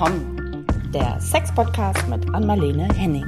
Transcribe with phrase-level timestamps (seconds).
[0.00, 0.64] willkommen.
[0.94, 3.26] Der Sex-Podcast mit Anmalene Henning.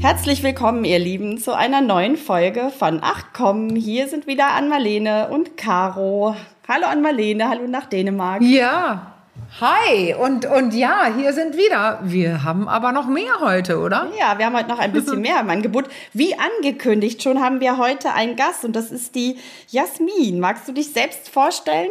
[0.00, 3.76] Herzlich willkommen, ihr Lieben, zu einer neuen Folge von Ach komm.
[3.76, 6.34] Hier sind wieder Anmalene und Caro.
[6.66, 8.40] Hallo Anmalene, hallo nach Dänemark.
[8.40, 9.13] Ja,
[9.60, 12.00] Hi und, und ja, hier sind wieder.
[12.02, 14.10] Wir haben aber noch mehr heute, oder?
[14.18, 15.88] Ja, wir haben heute noch ein bisschen mehr im Angebot.
[16.12, 20.40] Wie angekündigt, schon haben wir heute einen Gast und das ist die Jasmin.
[20.40, 21.90] Magst du dich selbst vorstellen?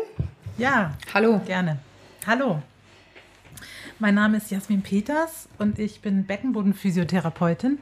[0.57, 1.39] Ja, hallo.
[1.45, 1.77] Gerne.
[2.27, 2.61] Hallo.
[3.97, 7.79] Mein Name ist Jasmin Peters und ich bin Beckenbodenphysiotherapeutin.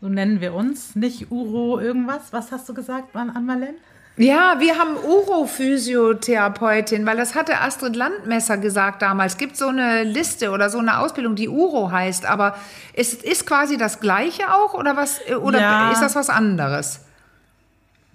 [0.00, 0.96] So nennen wir uns.
[0.96, 2.32] Nicht Uro irgendwas.
[2.32, 3.74] Was hast du gesagt, Ann-Marlene?
[4.16, 9.32] Ja, wir haben Uro-Physiotherapeutin, weil das hatte Astrid Landmesser gesagt damals.
[9.32, 12.54] Es gibt so eine Liste oder so eine Ausbildung, die Uro heißt, aber
[12.92, 15.90] es ist quasi das Gleiche auch oder was oder ja.
[15.90, 17.00] ist das was anderes?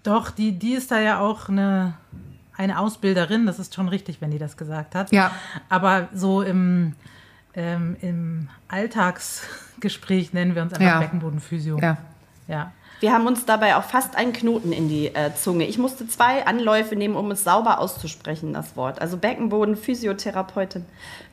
[0.04, 1.96] Doch, die, die ist da ja auch eine,
[2.56, 5.12] eine Ausbilderin, das ist schon richtig, wenn die das gesagt hat.
[5.12, 5.32] Ja.
[5.68, 6.96] Aber so im,
[7.54, 11.00] ähm, im Alltagsgespräch nennen wir uns einfach ja.
[11.00, 11.78] Beckenbodenphysio.
[11.80, 11.98] Ja.
[12.48, 12.72] Ja.
[13.00, 15.66] Wir haben uns dabei auch fast einen Knoten in die äh, Zunge.
[15.66, 19.02] Ich musste zwei Anläufe nehmen, um es sauber auszusprechen, das Wort.
[19.02, 20.86] Also Beckenboden, Physiotherapeutin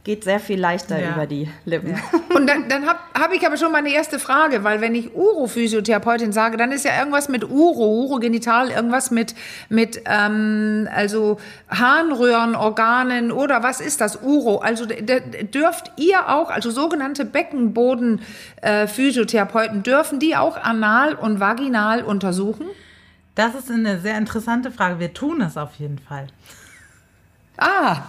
[0.06, 1.14] geht sehr viel leichter ja.
[1.14, 1.90] über die Lippen.
[1.90, 1.96] Ja.
[2.36, 6.30] Und dann, dann habe hab ich aber schon meine erste Frage, weil wenn ich Urophysiotherapeutin
[6.30, 9.34] sage, dann ist ja irgendwas mit Uro, Urogenital, irgendwas mit,
[9.68, 14.58] mit ähm, also Harnröhren, Organen oder was ist das, Uro?
[14.58, 22.66] Also dürft ihr auch, also sogenannte Beckenboden-Physiotherapeuten, äh, dürfen die auch anal und vaginal untersuchen?
[23.34, 25.00] Das ist eine sehr interessante Frage.
[25.00, 26.28] Wir tun es auf jeden Fall.
[27.58, 28.02] Ah.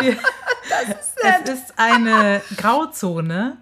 [0.70, 1.34] das ist nett.
[1.44, 3.56] Es ist eine Grauzone.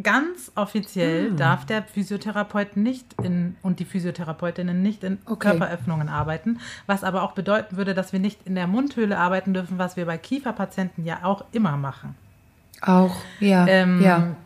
[0.00, 1.36] Ganz offiziell hm.
[1.36, 5.48] darf der Physiotherapeut nicht in und die Physiotherapeutinnen nicht in okay.
[5.50, 9.78] Körperöffnungen arbeiten, was aber auch bedeuten würde, dass wir nicht in der Mundhöhle arbeiten dürfen,
[9.78, 12.14] was wir bei Kieferpatienten ja auch immer machen.
[12.80, 13.66] Auch, ja.
[13.66, 14.36] Ähm, ja.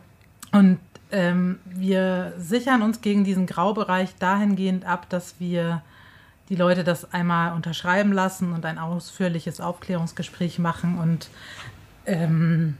[0.51, 0.79] Und
[1.11, 5.83] ähm, wir sichern uns gegen diesen Graubereich dahingehend ab, dass wir
[6.49, 11.29] die Leute das einmal unterschreiben lassen und ein ausführliches Aufklärungsgespräch machen und
[12.05, 12.77] ähm,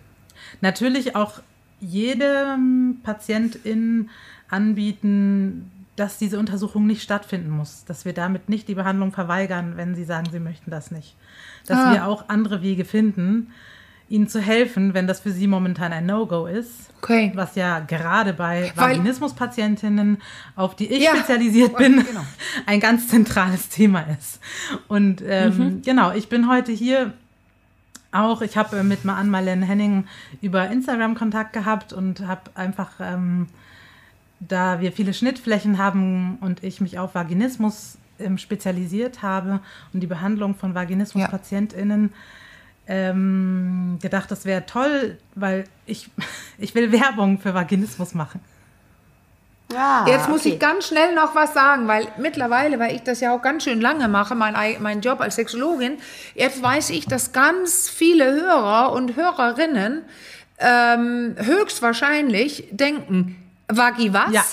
[0.61, 1.41] natürlich auch
[1.79, 4.09] jedem Patientin
[4.49, 9.95] anbieten, dass diese Untersuchung nicht stattfinden muss, dass wir damit nicht die Behandlung verweigern, wenn
[9.95, 11.15] sie sagen, sie möchten das nicht.
[11.67, 11.93] Dass ah.
[11.93, 13.51] wir auch andere Wege finden,
[14.09, 16.91] ihnen zu helfen, wenn das für sie momentan ein No-Go ist.
[17.01, 17.31] Okay.
[17.35, 20.21] Was ja gerade bei Vaginismus-Patientinnen,
[20.55, 21.15] auf die ich ja.
[21.15, 22.25] spezialisiert bin, genau.
[22.65, 24.39] ein ganz zentrales Thema ist.
[24.87, 25.81] Und ähm, mhm.
[25.83, 27.13] genau, ich bin heute hier
[28.13, 30.05] auch, ich habe äh, mit Ann-Marlene Henning
[30.41, 33.47] über Instagram Kontakt gehabt und habe einfach, ähm,
[34.39, 39.61] da wir viele Schnittflächen haben und ich mich auf Vaginismus ähm, spezialisiert habe
[39.93, 42.17] und die Behandlung von Vaginismus-PatientInnen, ja
[42.87, 46.09] ähm, gedacht, das wäre toll, weil ich,
[46.57, 48.41] ich will Werbung für Vaginismus machen.
[49.73, 50.53] Ja, Jetzt muss okay.
[50.53, 53.81] ich ganz schnell noch was sagen, weil mittlerweile, weil ich das ja auch ganz schön
[53.81, 55.97] lange mache, mein, mein Job als Sexologin,
[56.35, 60.03] jetzt weiß ich, dass ganz viele Hörer und Hörerinnen
[60.59, 63.35] ähm, höchstwahrscheinlich denken,
[63.67, 64.31] Vagi was?
[64.31, 64.43] Ja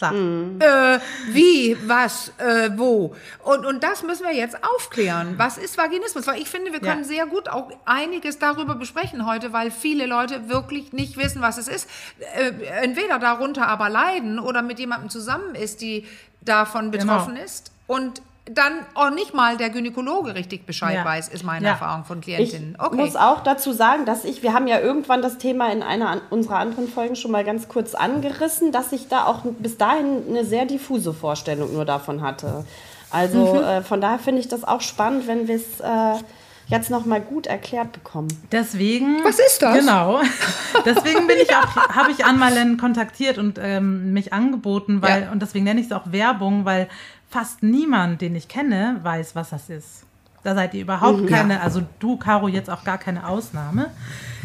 [0.00, 0.12] klar.
[0.12, 0.60] Mhm.
[0.60, 3.14] Äh, wie, was, äh, wo.
[3.44, 5.34] Und, und das müssen wir jetzt aufklären.
[5.36, 6.26] Was ist Vaginismus?
[6.26, 7.08] Weil ich finde, wir können ja.
[7.08, 11.68] sehr gut auch einiges darüber besprechen heute, weil viele Leute wirklich nicht wissen, was es
[11.68, 11.88] ist.
[12.34, 12.52] Äh,
[12.82, 16.06] entweder darunter aber leiden oder mit jemandem zusammen ist, die
[16.40, 17.04] davon genau.
[17.04, 17.44] betroffen genau.
[17.44, 17.72] ist.
[17.86, 18.22] Und
[18.54, 21.04] dann auch nicht mal der Gynäkologe richtig Bescheid ja.
[21.04, 21.72] weiß, ist meine ja.
[21.72, 22.76] Erfahrung von Klientinnen.
[22.78, 22.96] Ich okay.
[22.96, 26.58] muss auch dazu sagen, dass ich, wir haben ja irgendwann das Thema in einer unserer
[26.58, 30.64] anderen Folgen schon mal ganz kurz angerissen, dass ich da auch bis dahin eine sehr
[30.64, 32.64] diffuse Vorstellung nur davon hatte.
[33.10, 33.60] Also mhm.
[33.60, 36.22] äh, von daher finde ich das auch spannend, wenn wir es äh,
[36.66, 38.28] jetzt noch mal gut erklärt bekommen.
[38.52, 39.22] Deswegen.
[39.24, 39.78] Was ist das?
[39.78, 40.20] Genau.
[40.84, 45.32] Deswegen bin ich auch, habe ich Anmalen kontaktiert und ähm, mich angeboten, weil ja.
[45.32, 46.88] und deswegen nenne ich es auch Werbung, weil
[47.30, 50.04] fast niemand, den ich kenne, weiß, was das ist.
[50.42, 51.60] Da seid ihr überhaupt mhm, keine, ja.
[51.60, 53.90] also du, Caro, jetzt auch gar keine Ausnahme.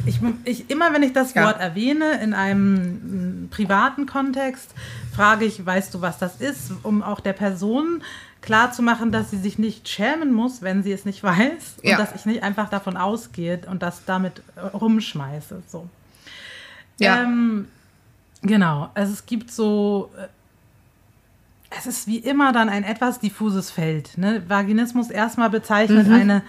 [0.06, 1.46] Ich, ich, immer wenn ich das ja.
[1.46, 4.72] Wort erwähne in einem privaten Kontext,
[5.16, 8.04] frage ich, weißt du, was das ist, um auch der Person
[8.42, 11.78] klarzumachen, dass sie sich nicht schämen muss, wenn sie es nicht weiß.
[11.82, 11.98] Ja.
[11.98, 14.42] Und dass ich nicht einfach davon ausgehe und das damit
[14.74, 15.64] rumschmeiße.
[15.68, 15.88] So.
[17.00, 17.24] Ja.
[17.24, 17.70] Ähm,
[18.42, 18.90] genau.
[18.94, 20.28] Also es gibt so äh,
[21.70, 24.18] es ist wie immer dann ein etwas diffuses Feld.
[24.18, 24.44] Ne?
[24.48, 26.14] Vaginismus erstmal bezeichnet mhm.
[26.14, 26.42] eine.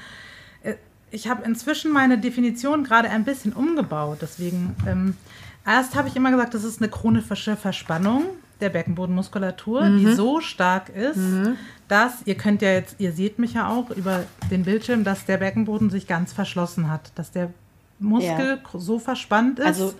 [0.62, 0.74] Äh,
[1.10, 4.18] ich habe inzwischen meine Definition gerade ein bisschen umgebaut.
[4.20, 5.16] Deswegen, ähm,
[5.64, 8.24] erst habe ich immer gesagt, das ist eine chronische Verspannung
[8.60, 9.98] der Beckenbodenmuskulatur, mhm.
[9.98, 11.56] die so stark ist, mhm.
[11.88, 15.36] dass, ihr könnt ja jetzt, ihr seht mich ja auch über den Bildschirm, dass der
[15.36, 17.50] Beckenboden sich ganz verschlossen hat, dass der
[17.98, 18.80] Muskel ja.
[18.80, 19.66] so verspannt ist.
[19.66, 19.94] Also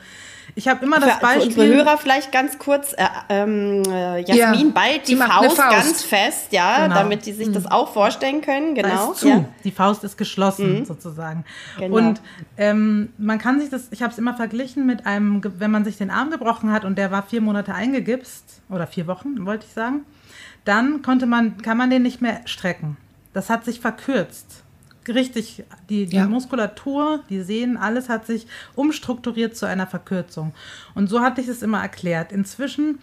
[0.55, 1.53] ich habe immer das für, Beispiel.
[1.53, 5.59] Für unsere Hörer vielleicht ganz kurz, äh, ähm, äh, Jasmin ja, ballt die Faust, Faust,
[5.59, 6.95] ganz fest, ja, genau.
[6.95, 7.55] damit die sich mhm.
[7.55, 8.75] das auch vorstellen können.
[8.75, 9.13] Genau.
[9.13, 9.29] zu.
[9.29, 9.45] Ja.
[9.65, 10.85] Die Faust ist geschlossen mhm.
[10.85, 11.45] sozusagen.
[11.79, 11.97] Genau.
[11.97, 12.21] Und
[12.57, 15.97] ähm, man kann sich das, ich habe es immer verglichen mit einem, wenn man sich
[15.97, 19.73] den Arm gebrochen hat und der war vier Monate eingegipst oder vier Wochen, wollte ich
[19.73, 20.05] sagen,
[20.65, 22.97] dann konnte man, kann man den nicht mehr strecken.
[23.33, 24.65] Das hat sich verkürzt
[25.09, 26.27] richtig, die, die ja.
[26.27, 30.53] Muskulatur, die Sehnen, alles hat sich umstrukturiert zu einer Verkürzung.
[30.95, 32.33] Und so hatte ich es immer erklärt.
[32.33, 32.99] Inzwischen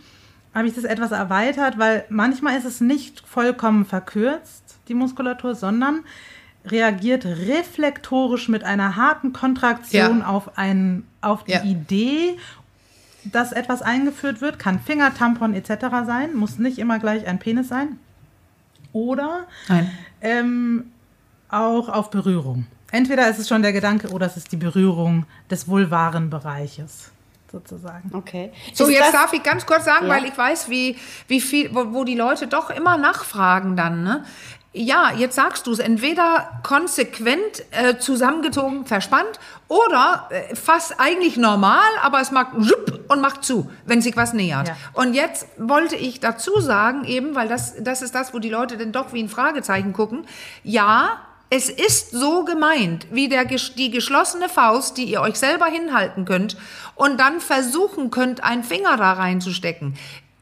[0.54, 6.04] habe ich das etwas erweitert, weil manchmal ist es nicht vollkommen verkürzt, die Muskulatur, sondern
[6.66, 10.28] reagiert reflektorisch mit einer harten Kontraktion ja.
[10.28, 11.64] auf, ein, auf die ja.
[11.64, 12.38] Idee,
[13.26, 14.60] dass etwas eingeführt wird.
[14.60, 15.86] Kann Finger, Tampon etc.
[16.06, 18.00] sein, muss nicht immer gleich ein Penis sein.
[18.94, 19.48] Oder
[20.22, 20.92] ähm,
[21.54, 22.66] auch auf Berührung.
[22.92, 27.12] Entweder ist es schon der Gedanke, oder es ist die Berührung des vulvaren Bereiches
[27.52, 28.12] sozusagen.
[28.14, 28.52] Okay.
[28.74, 30.14] So, ist jetzt darf ich ganz kurz sagen, ja.
[30.14, 30.98] weil ich weiß, wie,
[31.28, 34.26] wie viel, wo, wo, die Leute doch immer nachfragen dann, ne?
[34.76, 41.86] Ja, jetzt sagst du es, entweder konsequent äh, zusammengezogen, verspannt oder äh, fast eigentlich normal,
[42.02, 42.56] aber es macht
[43.08, 44.70] und macht zu, wenn sich was nähert.
[44.70, 44.76] Ja.
[44.94, 48.78] Und jetzt wollte ich dazu sagen, eben, weil das, das ist das, wo die Leute
[48.78, 50.26] dann doch wie ein Fragezeichen gucken.
[50.64, 51.20] Ja,
[51.56, 56.58] es ist so gemeint, wie der, die geschlossene Faust, die ihr euch selber hinhalten könnt
[56.96, 59.96] und dann versuchen könnt, einen Finger da reinzustecken.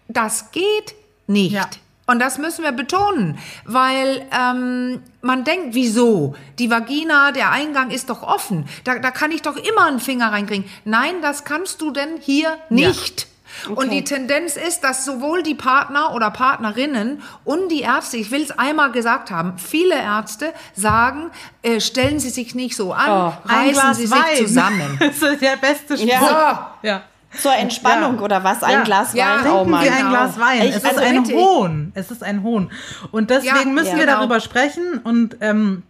[0.08, 0.96] Das geht
[1.28, 1.52] nicht.
[1.52, 1.70] Ja.
[2.08, 6.36] Und das müssen wir betonen, weil ähm, man denkt, wieso?
[6.60, 8.66] Die Vagina, der Eingang ist doch offen.
[8.86, 10.66] Da, da kann ich doch immer einen Finger reinkriegen.
[10.86, 13.22] Nein, das kannst du denn hier nicht.
[13.22, 13.28] Ja.
[13.66, 13.74] Okay.
[13.74, 18.42] Und die Tendenz ist, dass sowohl die Partner oder Partnerinnen und die Ärzte, ich will
[18.42, 21.32] es einmal gesagt haben, viele Ärzte sagen,
[21.62, 24.22] äh, stellen Sie sich nicht so an, oh, reißen Sie Wein.
[24.36, 24.98] sich zusammen.
[25.00, 26.08] das ist der beste Spruch.
[26.10, 26.76] Ja.
[26.82, 27.02] ja.
[27.38, 28.22] Zur Entspannung ja.
[28.22, 28.62] oder was?
[28.62, 28.84] Ein ja.
[28.84, 29.18] Glas Wein?
[29.18, 29.88] Ja, oh Mann.
[29.88, 30.64] ein Glas Wein.
[30.64, 31.92] Ich, es also ist ein Hohn.
[31.96, 32.72] Es ist ein Hohn.
[33.12, 34.18] Und deswegen müssen wir genau.
[34.18, 35.84] darüber sprechen und ähm,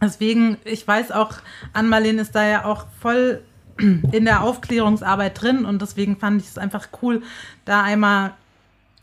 [0.00, 1.32] deswegen, ich weiß auch,
[1.72, 3.42] Ann-Marlene ist da ja auch voll
[3.78, 7.22] in der Aufklärungsarbeit drin und deswegen fand ich es einfach cool,
[7.64, 8.32] da einmal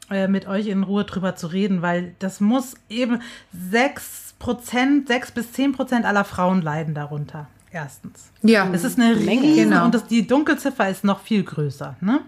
[0.10, 3.22] äh, mit euch in Ruhe drüber zu reden, weil das muss eben
[3.52, 7.48] sechs Prozent, sechs bis zehn Prozent aller Frauen leiden darunter.
[7.72, 8.30] Erstens.
[8.44, 8.70] Ja.
[8.70, 9.56] Das ist eine Menge.
[9.56, 9.86] Genau.
[9.86, 11.96] Und das, die Dunkelziffer ist noch viel größer.
[12.02, 12.20] Ne?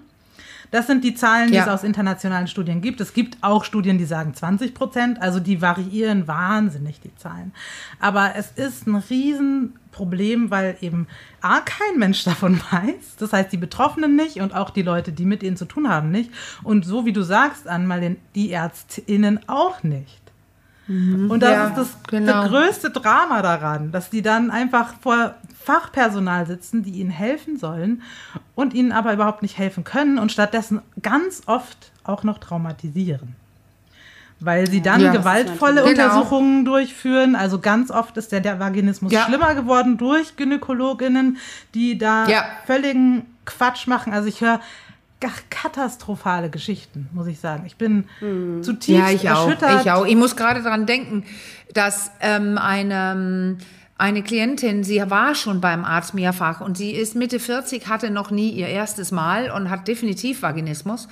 [0.76, 1.64] Das sind die Zahlen, die ja.
[1.64, 3.00] es aus internationalen Studien gibt.
[3.00, 5.22] Es gibt auch Studien, die sagen 20 Prozent.
[5.22, 7.54] Also die variieren wahnsinnig, die Zahlen.
[8.02, 11.08] Aber es ist ein Riesenproblem, weil eben
[11.40, 13.16] A, kein Mensch davon weiß.
[13.18, 16.12] Das heißt, die Betroffenen nicht und auch die Leute, die mit ihnen zu tun haben,
[16.12, 16.30] nicht.
[16.62, 20.26] Und so wie du sagst, Anmal, die ÄrztInnen auch nicht.
[20.88, 21.32] Mhm.
[21.32, 22.42] Und das ja, ist das, genau.
[22.42, 25.36] das größte Drama daran, dass die dann einfach vor
[25.66, 28.04] Fachpersonal sitzen, die ihnen helfen sollen
[28.54, 33.36] und ihnen aber überhaupt nicht helfen können und stattdessen ganz oft auch noch traumatisieren.
[34.40, 35.90] Weil sie dann ja, gewaltvolle genau.
[35.90, 37.36] Untersuchungen durchführen.
[37.36, 39.26] Also ganz oft ist der, der Vaginismus ja.
[39.26, 41.38] schlimmer geworden durch Gynäkologinnen,
[41.74, 42.46] die da ja.
[42.66, 44.14] völligen Quatsch machen.
[44.14, 44.60] Also ich höre
[45.50, 47.64] katastrophale Geschichten, muss ich sagen.
[47.66, 48.62] Ich bin hm.
[48.62, 49.78] zutiefst ja, ich erschüttert.
[49.78, 50.06] Auch, ich auch.
[50.06, 51.24] Ich muss gerade daran denken,
[51.74, 53.58] dass ähm, eine
[53.98, 58.30] eine Klientin, sie war schon beim Arzt mehrfach und sie ist Mitte 40, hatte noch
[58.30, 61.08] nie ihr erstes Mal und hat definitiv Vaginismus.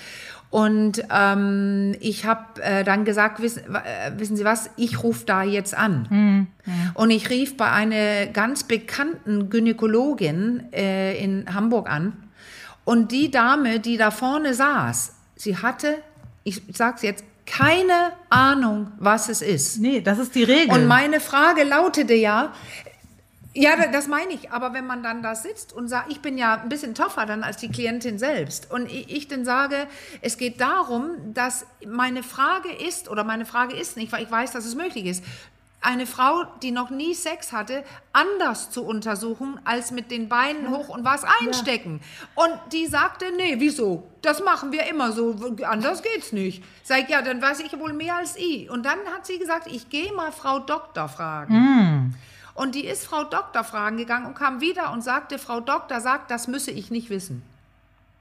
[0.50, 5.42] Und ähm, ich habe äh, dann gesagt, wissen, äh, wissen Sie was, ich rufe da
[5.42, 6.08] jetzt an.
[6.12, 6.48] Mhm.
[6.94, 12.14] Und ich rief bei einer ganz bekannten Gynäkologin äh, in Hamburg an.
[12.86, 15.96] Und die Dame, die da vorne saß, sie hatte,
[16.44, 19.80] ich sage es jetzt, keine Ahnung, was es ist.
[19.80, 20.74] Nee, das ist die Regel.
[20.74, 22.54] Und meine Frage lautete ja,
[23.56, 24.52] ja, das meine ich.
[24.52, 27.44] Aber wenn man dann da sitzt und sagt, ich bin ja ein bisschen tougher dann
[27.44, 29.88] als die Klientin selbst und ich, ich dann sage,
[30.22, 34.52] es geht darum, dass meine Frage ist, oder meine Frage ist nicht, weil ich weiß,
[34.52, 35.24] dass es möglich ist,
[35.84, 40.90] eine Frau, die noch nie Sex hatte, anders zu untersuchen, als mit den Beinen hoch
[40.90, 42.00] und was einstecken.
[42.02, 42.46] Ja.
[42.46, 44.08] Und die sagte, nee, wieso?
[44.22, 46.64] Das machen wir immer so, anders geht's nicht.
[46.84, 48.70] Sag ich, ja, dann weiß ich wohl mehr als ich.
[48.70, 51.54] Und dann hat sie gesagt, ich gehe mal Frau Doktor fragen.
[51.54, 52.16] Mm.
[52.56, 56.32] Und die ist Frau Doktor fragen gegangen und kam wieder und sagte, Frau Doktor sagt,
[56.32, 57.44] das müsse ich nicht wissen.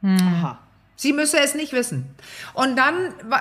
[0.00, 0.16] Mm.
[0.16, 0.59] Aha.
[0.97, 2.07] Sie müsse es nicht wissen.
[2.55, 2.95] Und dann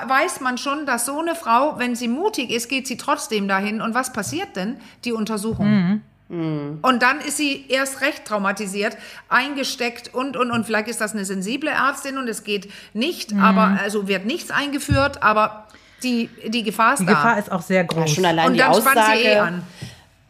[0.08, 3.82] weiß man schon, dass so eine Frau, wenn sie mutig ist, geht sie trotzdem dahin.
[3.82, 4.78] Und was passiert denn?
[5.06, 5.68] Die Untersuchung.
[5.70, 6.02] Mhm.
[6.30, 6.80] Mhm.
[6.82, 10.66] Und dann ist sie erst recht traumatisiert, eingesteckt und, und, und.
[10.66, 13.42] Vielleicht ist das eine sensible Ärztin und es geht nicht, mhm.
[13.42, 15.68] aber, also wird nichts eingeführt, aber
[16.04, 17.12] die, die Gefahr ist Die da.
[17.14, 18.10] Gefahr ist auch sehr Ja, groß.
[18.12, 19.64] schon allein Und die dann spannt Aussage sie eh an.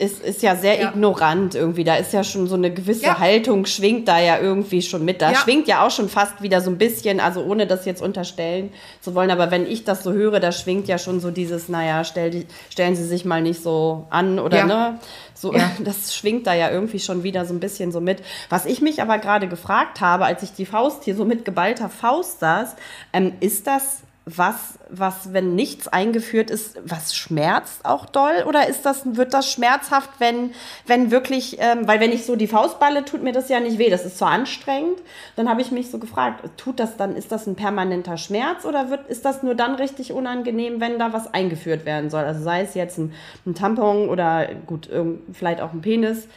[0.01, 0.89] Ist, ist ja sehr Ja.
[0.89, 1.83] ignorant irgendwie.
[1.83, 3.19] Da ist ja schon so eine gewisse Ja.
[3.19, 5.21] Haltung, schwingt da ja irgendwie schon mit.
[5.21, 5.37] Da Ja.
[5.37, 9.13] schwingt ja auch schon fast wieder so ein bisschen, also ohne das jetzt unterstellen zu
[9.13, 12.31] wollen, aber wenn ich das so höre, da schwingt ja schon so dieses, naja, stell
[12.31, 14.99] die, stellen Sie sich mal nicht so an oder ne?
[15.35, 15.53] So,
[15.83, 18.23] das schwingt da ja irgendwie schon wieder so ein bisschen so mit.
[18.49, 21.89] Was ich mich aber gerade gefragt habe, als ich die Faust hier so mit geballter
[21.89, 22.75] Faust saß,
[23.13, 28.43] ähm, ist das was, was, wenn nichts eingeführt ist, was schmerzt auch doll?
[28.47, 30.51] Oder ist das, wird das schmerzhaft, wenn,
[30.85, 33.79] wenn wirklich, ähm, weil wenn ich so die Faust balle, tut mir das ja nicht
[33.79, 34.99] weh, das ist so anstrengend.
[35.35, 38.91] Dann habe ich mich so gefragt, tut das dann, ist das ein permanenter Schmerz oder
[38.91, 42.23] wird, ist das nur dann richtig unangenehm, wenn da was eingeführt werden soll?
[42.23, 43.13] Also sei es jetzt ein,
[43.47, 44.87] ein Tampon oder gut,
[45.33, 46.27] vielleicht auch ein Penis.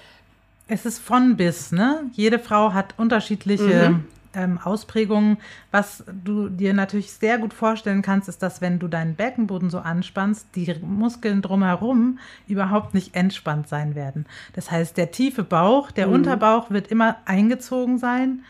[0.69, 2.05] Es ist von bis, ne?
[2.13, 4.05] Jede Frau hat unterschiedliche Mhm.
[4.35, 5.39] Ähm, Ausprägungen.
[5.71, 9.79] Was du dir natürlich sehr gut vorstellen kannst, ist, dass wenn du deinen Beckenboden so
[9.79, 14.27] anspannst, die Muskeln drumherum überhaupt nicht entspannt sein werden.
[14.55, 16.15] Das heißt, der tiefe Bauch, der Mhm.
[16.15, 18.41] Unterbauch wird immer eingezogen sein.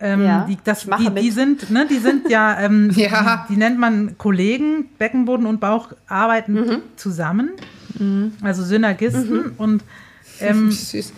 [0.00, 3.46] Ähm, Ja, die, das, die, die sind, ne, die sind ja, ähm, Ja.
[3.48, 4.86] Die, die nennt man Kollegen.
[4.98, 6.82] Beckenboden und Bauch arbeiten Mhm.
[6.96, 7.50] zusammen,
[8.42, 9.84] also Synergisten und
[10.40, 11.12] ähm, Süß.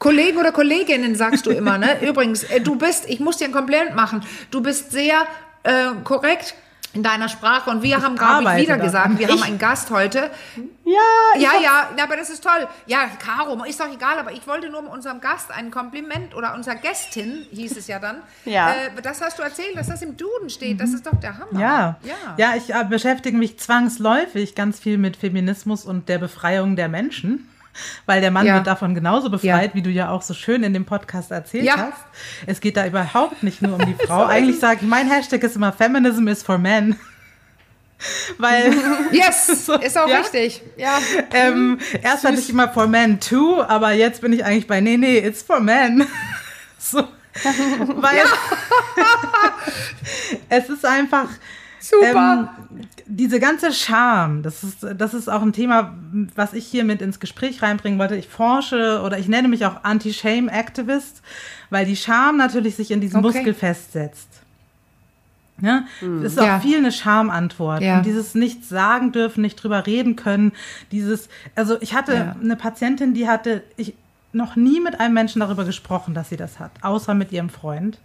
[0.00, 2.00] Kollegen oder Kolleginnen sagst du immer, ne?
[2.08, 5.26] Übrigens, äh, du bist, ich muss dir ein Kompliment machen, du bist sehr
[5.62, 6.54] äh, korrekt
[6.92, 8.86] in deiner Sprache und wir haben, glaube ich, arbeite wieder daran.
[8.86, 10.30] gesagt, wir haben einen Gast heute.
[10.84, 10.94] Ja,
[11.36, 12.66] ich Ja, ja, ja, aber das ist toll.
[12.86, 16.74] Ja, Caro, ist doch egal, aber ich wollte nur unserem Gast ein Kompliment oder unserer
[16.76, 18.22] Gästin, hieß es ja dann.
[18.44, 18.70] Ja.
[18.72, 20.80] Äh, das hast du erzählt, dass das im Duden steht.
[20.80, 21.60] Das ist doch der Hammer.
[21.60, 22.14] Ja, Ja.
[22.36, 22.56] ja.
[22.56, 27.46] ich äh, beschäftige mich zwangsläufig ganz viel mit Feminismus und der Befreiung der Menschen.
[28.06, 28.54] Weil der Mann Ja.
[28.56, 29.74] wird davon genauso befreit, Ja.
[29.74, 31.76] wie du ja auch so schön in dem Podcast erzählt Ja.
[31.76, 32.04] hast.
[32.46, 34.24] Es geht da überhaupt nicht nur um die Frau.
[34.26, 36.96] Eigentlich sage ich, mein Hashtag ist immer Feminism is for men.
[38.38, 38.72] Weil
[39.12, 40.62] Yes, ist auch richtig.
[40.78, 40.98] Ja.
[41.34, 44.96] ähm, erst hatte ich immer for men too, aber jetzt bin ich eigentlich bei, nee,
[44.96, 46.06] nee, it's for men.
[46.78, 47.06] so.
[47.44, 48.22] Weil
[50.48, 51.28] es ist einfach
[51.80, 52.48] Super.
[52.72, 55.94] ähm, diese ganze Scham, das ist, das ist auch ein Thema,
[56.34, 58.16] was ich hier mit ins Gespräch reinbringen wollte.
[58.16, 61.22] Ich forsche oder ich nenne mich auch Anti-Shame-Activist,
[61.70, 63.36] weil die Scham natürlich sich in diesem Okay.
[63.38, 64.28] Muskel festsetzt.
[65.62, 66.60] Ja, das ist auch Ja.
[66.60, 67.82] viel eine Schamantwort.
[67.82, 67.98] Ja.
[67.98, 70.52] Und dieses Nichts sagen dürfen, nicht drüber reden können,
[70.90, 72.36] dieses, also ich hatte Ja.
[72.42, 73.94] eine Patientin, die hatte ich
[74.32, 77.98] noch nie mit einem Menschen darüber gesprochen, dass sie das hat, außer mit ihrem Freund.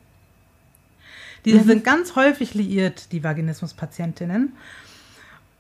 [1.46, 1.64] Die Mhm.
[1.64, 4.54] sind ganz häufig liiert, die Vaginismus-Patientinnen.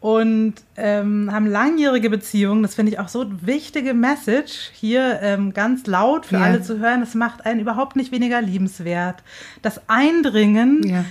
[0.01, 2.61] Und ähm, haben langjährige Beziehungen.
[2.61, 6.41] Das finde ich auch so eine wichtige Message hier ähm, ganz laut für Ja.
[6.43, 6.99] alle zu hören.
[6.99, 9.23] Das macht einen überhaupt nicht weniger liebenswert.
[9.63, 11.05] Das Eindringen, Ja.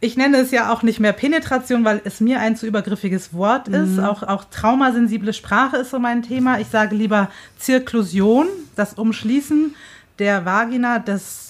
[0.00, 3.66] ich nenne es ja auch nicht mehr Penetration, weil es mir ein zu übergriffiges Wort
[3.66, 3.98] ist.
[3.98, 6.60] Auch, auch traumasensible Sprache ist so mein Thema.
[6.60, 8.46] Ich sage lieber Zirklusion,
[8.76, 9.74] das Umschließen
[10.20, 11.47] der Vagina, des,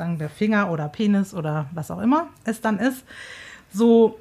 [0.00, 3.04] sagen wir Finger oder Penis oder was auch immer es dann ist.
[3.70, 4.18] So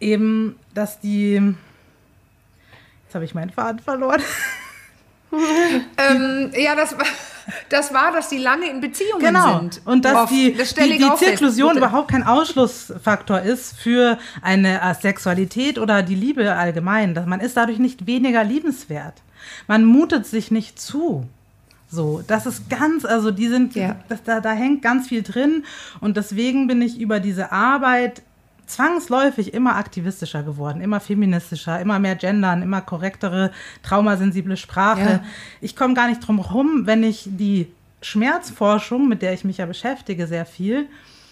[0.00, 1.34] eben, dass die.
[3.04, 4.22] Jetzt habe ich meinen Faden verloren.
[5.98, 7.06] Ähm, ja, das war,
[7.68, 9.58] das war, dass die lange in Beziehungen Genau.
[9.58, 9.80] sind.
[9.84, 10.32] Und dass Oft.
[10.32, 16.14] die, das die, die Zirklusion überhaupt kein Ausschlussfaktor ist für eine äh, Sexualität oder die
[16.14, 17.20] Liebe allgemein.
[17.26, 19.22] Man ist dadurch nicht weniger liebenswert.
[19.66, 21.26] Man mutet sich nicht zu.
[21.94, 23.96] So, das ist ganz, also die sind, Ja.
[24.08, 25.64] das, da, da hängt ganz viel drin
[26.00, 28.22] und deswegen bin ich über diese Arbeit
[28.66, 35.00] zwangsläufig immer aktivistischer geworden, immer feministischer, immer mehr gendern, immer korrektere, traumasensible Sprache.
[35.22, 35.24] Ja.
[35.60, 37.68] Ich komme gar nicht drum herum, wenn ich die
[38.00, 40.86] Schmerzforschung, mit der ich mich ja beschäftige, sehr viel,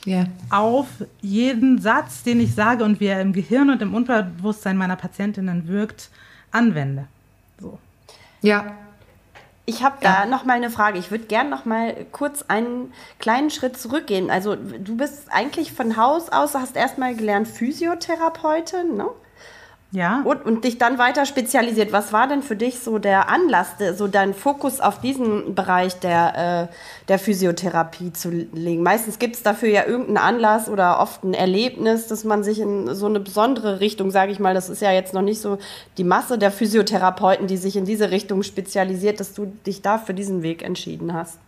[0.05, 0.27] Ja.
[0.51, 0.89] auf
[1.23, 5.67] jeden Satz, den ich sage und wie er im Gehirn und im Unterbewusstsein meiner Patientinnen
[5.69, 6.11] wirkt,
[6.51, 7.07] anwende.
[7.61, 7.79] So.
[8.43, 8.75] Ja.
[9.65, 10.99] Ich habe da noch mal eine Frage.
[10.99, 14.29] Ich würde gern noch mal kurz einen kleinen Schritt zurückgehen.
[14.29, 19.09] Also du bist eigentlich von Haus aus, hast erstmal gelernt Physiotherapeutin, ne?
[19.93, 20.23] Ja.
[20.25, 21.93] Und, und dich dann weiter spezialisiert.
[21.93, 26.69] Was war denn für dich so der Anlass, so dein Fokus auf diesen Bereich der,
[26.71, 26.75] äh,
[27.09, 28.83] der Physiotherapie zu legen?
[28.83, 32.95] Meistens gibt es dafür ja irgendeinen Anlass oder oft ein Erlebnis, dass man sich in
[32.95, 35.59] so eine besondere Richtung, sage ich mal, das ist ja jetzt noch nicht so
[35.99, 40.15] die Masse der Physiotherapeuten, die sich in diese Richtung spezialisiert, dass du dich da für
[40.15, 41.39] diesen Weg entschieden hast.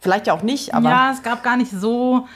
[0.00, 2.28] Vielleicht ja auch nicht, aber ja, es gab gar nicht so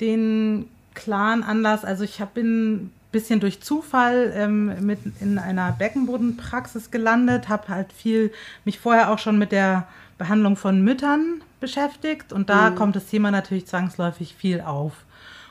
[0.00, 1.84] den klaren Anlass.
[1.84, 7.92] Also ich hab, bin bisschen durch Zufall ähm, mit in einer Beckenbodenpraxis gelandet, habe halt
[7.92, 8.32] viel
[8.64, 9.86] mich vorher auch schon mit der
[10.18, 14.92] Behandlung von Müttern beschäftigt und da kommt das Thema natürlich zwangsläufig viel auf.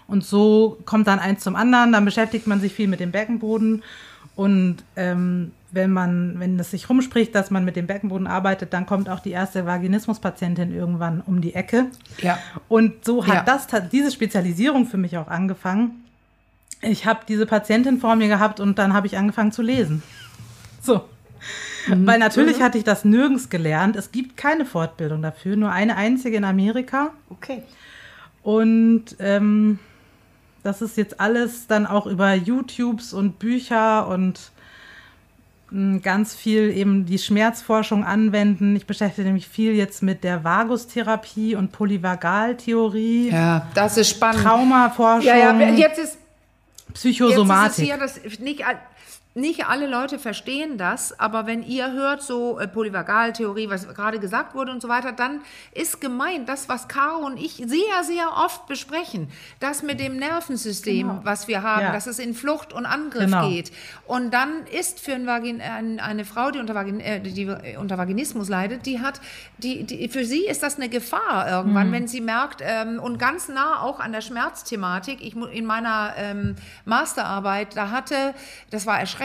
[0.08, 3.84] Und so kommt dann eins zum anderen, dann beschäftigt man sich viel mit dem Beckenboden
[4.36, 8.86] und ähm, wenn man, wenn es sich rumspricht, dass man mit dem Beckenboden arbeitet, dann
[8.86, 11.86] kommt auch die erste Vaginismuspatientin irgendwann um die Ecke.
[12.22, 12.38] Ja.
[12.68, 13.44] Und so hat Ja.
[13.44, 16.03] das diese Spezialisierung für mich auch angefangen.
[16.82, 20.02] Ich habe diese Patientin vor mir gehabt und dann habe ich angefangen zu lesen.
[20.82, 21.02] So.
[21.88, 23.96] Weil natürlich hatte ich das nirgends gelernt.
[23.96, 27.10] Es gibt keine Fortbildung dafür, nur eine einzige in Amerika.
[27.30, 27.64] Okay.
[28.44, 29.80] Und ähm,
[30.64, 34.52] das ist jetzt alles dann auch über YouTubes und Bücher und
[35.72, 38.76] mh, ganz viel eben die Schmerzforschung anwenden.
[38.76, 44.44] Ich beschäftige mich viel jetzt mit der Vagustherapie und Polyvagaltheorie, Ja, das ist spannend.
[44.44, 46.18] Traumaforschung, Ja, ja, jetzt ist,
[46.94, 47.86] Psychosomatik.
[47.86, 48.64] Jetzt ist es hier, dass nicht,
[49.34, 54.56] nicht alle Leute verstehen das, aber wenn ihr hört, so äh, Polyvagaltheorie, was gerade gesagt
[54.56, 55.40] wurde und so weiter, dann
[55.74, 59.30] ist gemeint, das, was Caro und ich sehr, sehr oft besprechen,
[59.62, 61.92] das mit dem Nervensystem, was wir haben, Ja.
[61.94, 63.48] dass es in Flucht und Angriff Genau.
[63.48, 63.72] geht.
[64.06, 67.48] Und dann ist für ein Vagin, ein, eine Frau, die unter, Vagin, äh, die
[67.80, 69.22] unter Vaginismus leidet, die hat,
[69.60, 71.94] die, die, für sie ist das eine Gefahr irgendwann, Mhm.
[71.94, 76.58] wenn sie merkt, ähm, und ganz nah auch an der Schmerzthematik, ich in meiner ähm,
[76.84, 78.34] Masterarbeit, da hatte,
[78.72, 79.21] das war erschreckend,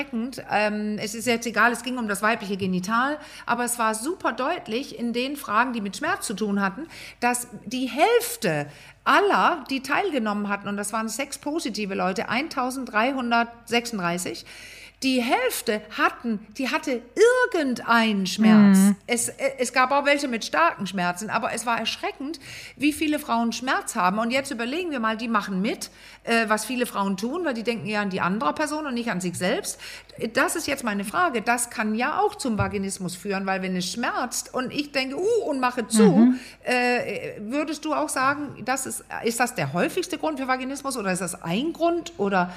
[0.50, 4.32] ähm, es ist jetzt egal, es ging um das weibliche Genital, aber es war super
[4.32, 6.86] deutlich in den Fragen, die mit Schmerz zu tun hatten,
[7.20, 8.66] dass die Hälfte
[9.04, 14.44] aller, die teilgenommen hatten, und das waren sexpositive Leute, 1336,
[15.06, 17.00] die Hälfte hatten, die hatte
[17.52, 18.76] irgendeinen Schmerz.
[19.06, 22.40] Es, äh, es gab auch welche mit starken Schmerzen, aber es war erschreckend,
[22.74, 24.18] wie viele Frauen Schmerz haben.
[24.18, 25.90] Und jetzt überlegen wir mal, die machen mit,
[26.24, 29.08] äh, was viele Frauen tun, weil die denken eher an die andere Person und nicht
[29.08, 29.78] an sich selbst.
[30.32, 31.40] Das ist jetzt meine Frage.
[31.40, 35.44] Das kann ja auch zum Vaginismus führen, weil wenn es schmerzt und ich denke, uh,
[35.44, 36.34] und mache zu,
[36.64, 41.12] äh, würdest du auch sagen, das ist, ist das der häufigste Grund für Vaginismus oder
[41.12, 42.12] ist das ein Grund?
[42.16, 42.52] Oder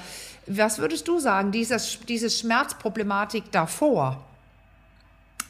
[0.56, 4.20] was würdest du sagen, dieses, diese Schmerzproblematik davor?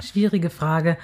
[0.03, 0.97] Schwierige Frage.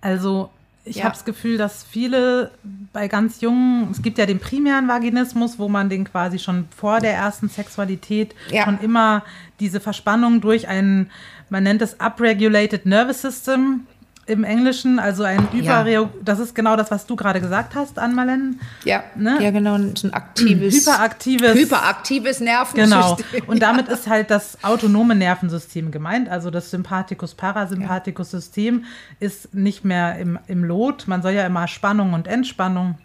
[0.00, 0.50] Also
[0.84, 1.04] ich Ja.
[1.04, 2.50] habe das Gefühl, dass viele
[2.92, 7.00] bei ganz jungen, es gibt ja den primären Vaginismus, wo man den quasi schon vor
[7.00, 8.64] der ersten Sexualität Ja.
[8.64, 9.22] schon immer
[9.60, 11.10] diese Verspannung durch ein,
[11.50, 13.86] man nennt es upregulated nervous system
[14.30, 15.58] im Englischen, also ein Ja.
[15.60, 18.60] Überreo, das ist genau das, was du gerade gesagt hast, Anmalen.
[18.84, 19.38] Ja, Ne?
[19.42, 22.46] ja genau, ein aktives, Hyperaktives hyperaktives Genau.
[22.46, 23.44] Nervensystem.
[23.46, 26.28] Und damit ist halt das autonome Nervensystem gemeint.
[26.28, 28.84] Also das Sympathikus-Parasympathikus-System
[29.18, 31.08] ist nicht mehr im, im Lot.
[31.08, 32.96] Man soll ja immer Spannung und Entspannung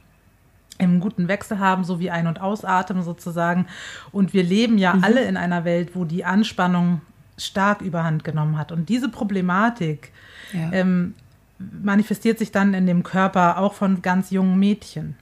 [0.77, 3.65] im guten Wechsel haben, so wie Ein- und Ausatmen sozusagen.
[4.11, 7.01] Und wir leben ja alle in einer Welt, wo die Anspannung
[7.37, 8.71] stark überhand genommen hat.
[8.71, 10.11] Und diese Problematik
[10.53, 10.71] Ja.
[10.71, 11.13] ähm,
[11.59, 15.15] manifestiert sich dann in dem Körper auch von ganz jungen Mädchen.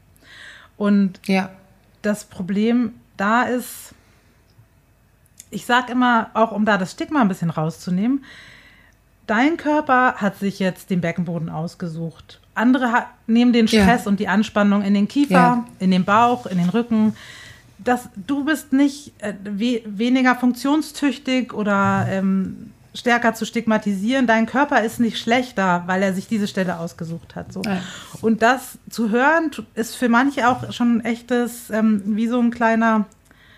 [0.78, 1.49] Und ja.
[2.02, 3.93] das Problem da ist,
[5.52, 8.23] ich sage immer, auch um da das Stigma ein bisschen rauszunehmen,
[9.28, 12.39] dein Körper hat sich jetzt den Beckenboden ausgesucht.
[12.56, 13.84] Andere nehmen den Ja.
[13.84, 15.65] Stress und die Anspannung in den Kiefer, Ja.
[15.80, 17.15] in den Bauch, in den Rücken.
[17.84, 24.28] Das, du bist nicht äh, we weniger funktionstüchtig oder ähm, stärker zu stigmatisieren.
[24.28, 27.52] Dein Körper ist nicht schlechter, weil er sich diese Stelle ausgesucht hat.
[27.52, 27.62] So.
[27.63, 27.82] Ja.
[28.22, 32.52] Und das zu hören, ist für manche auch schon ein echtes, ähm, wie so ein
[32.52, 33.06] kleiner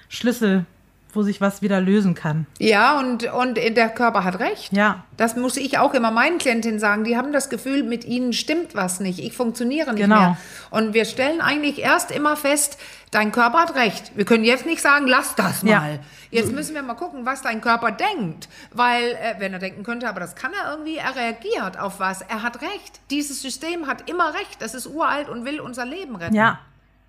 [0.07, 0.65] Schlüssel,
[1.13, 2.45] wo sich was wieder lösen kann.
[2.59, 4.73] Ja, und, und der Körper hat recht.
[4.73, 5.03] Ja.
[5.17, 7.03] Das muss ich auch immer meinen Klientinnen sagen.
[7.05, 9.19] Die haben das Gefühl, mit ihnen stimmt was nicht.
[9.19, 10.19] Ich funktioniere nicht Genau.
[10.19, 10.37] mehr.
[10.71, 12.77] Und wir stellen eigentlich erst immer fest,
[13.15, 14.11] dein Körper hat recht.
[14.15, 15.71] Wir können jetzt nicht sagen, lass das mal.
[15.71, 15.99] Ja.
[16.31, 18.49] Jetzt müssen wir mal gucken, was dein Körper denkt.
[18.71, 22.21] Weil, äh, wenn er denken könnte, aber das kann er irgendwie, er reagiert auf was.
[22.21, 22.99] Er hat recht.
[23.09, 24.61] Dieses System hat immer recht.
[24.61, 26.35] Das ist uralt und will unser Leben retten.
[26.35, 26.59] Ja.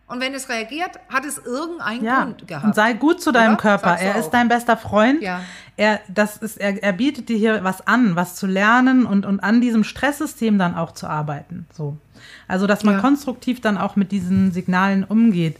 [0.09, 2.65] Und wenn es reagiert, hat es irgendeinen Ja, Grund gehabt.
[2.65, 3.63] und sei gut zu deinem Oder?
[3.63, 3.99] Körper.
[3.99, 4.21] Er auch.
[4.21, 5.21] ist dein bester Freund.
[5.21, 5.41] Ja.
[5.77, 9.41] Er, das ist, er, er bietet dir hier was an, was zu lernen und, und
[9.41, 11.67] an diesem Stresssystem dann auch zu arbeiten.
[11.73, 11.99] So.
[12.49, 13.01] Also, dass man Ja.
[13.01, 15.57] konstruktiv dann auch mit diesen Signalen umgeht.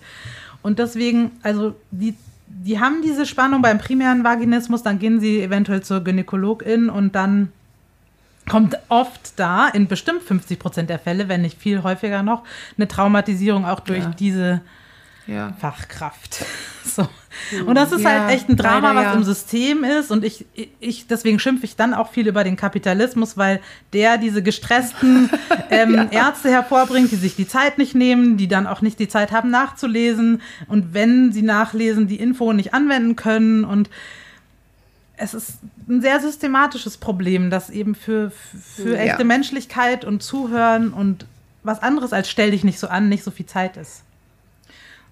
[0.63, 2.15] Und deswegen, also die,
[2.49, 7.51] die haben diese Spannung beim primären Vaginismus, dann gehen sie eventuell zur Gynäkologin und dann
[8.49, 12.45] kommt oft da, in bestimmt 50 Prozent der Fälle, wenn nicht viel häufiger noch,
[12.77, 14.11] eine Traumatisierung auch durch Ja.
[14.19, 14.61] diese
[15.27, 15.53] ja.
[15.61, 16.45] Fachkraft.
[16.87, 17.09] So.
[17.67, 19.13] Und das ist Ja, halt echt ein Drama, leider was ja.
[19.15, 20.11] im System ist.
[20.11, 20.47] Und ich,
[20.81, 23.61] ich, deswegen schimpfe ich dann auch viel über den Kapitalismus, weil
[23.93, 25.29] der diese gestressten
[25.71, 29.33] ähm, Ärzte hervorbringt, die sich die Zeit nicht nehmen, die dann auch nicht die Zeit
[29.33, 30.41] haben nachzulesen.
[30.69, 33.65] Und wenn sie nachlesen, die Info nicht anwenden können.
[33.65, 33.91] Und
[35.17, 35.59] es ist
[35.89, 41.27] ein sehr systematisches Problem, das eben für, für echte Menschlichkeit und Zuhören und
[41.65, 44.05] was anderes als stell dich nicht so an, nicht so viel Zeit ist.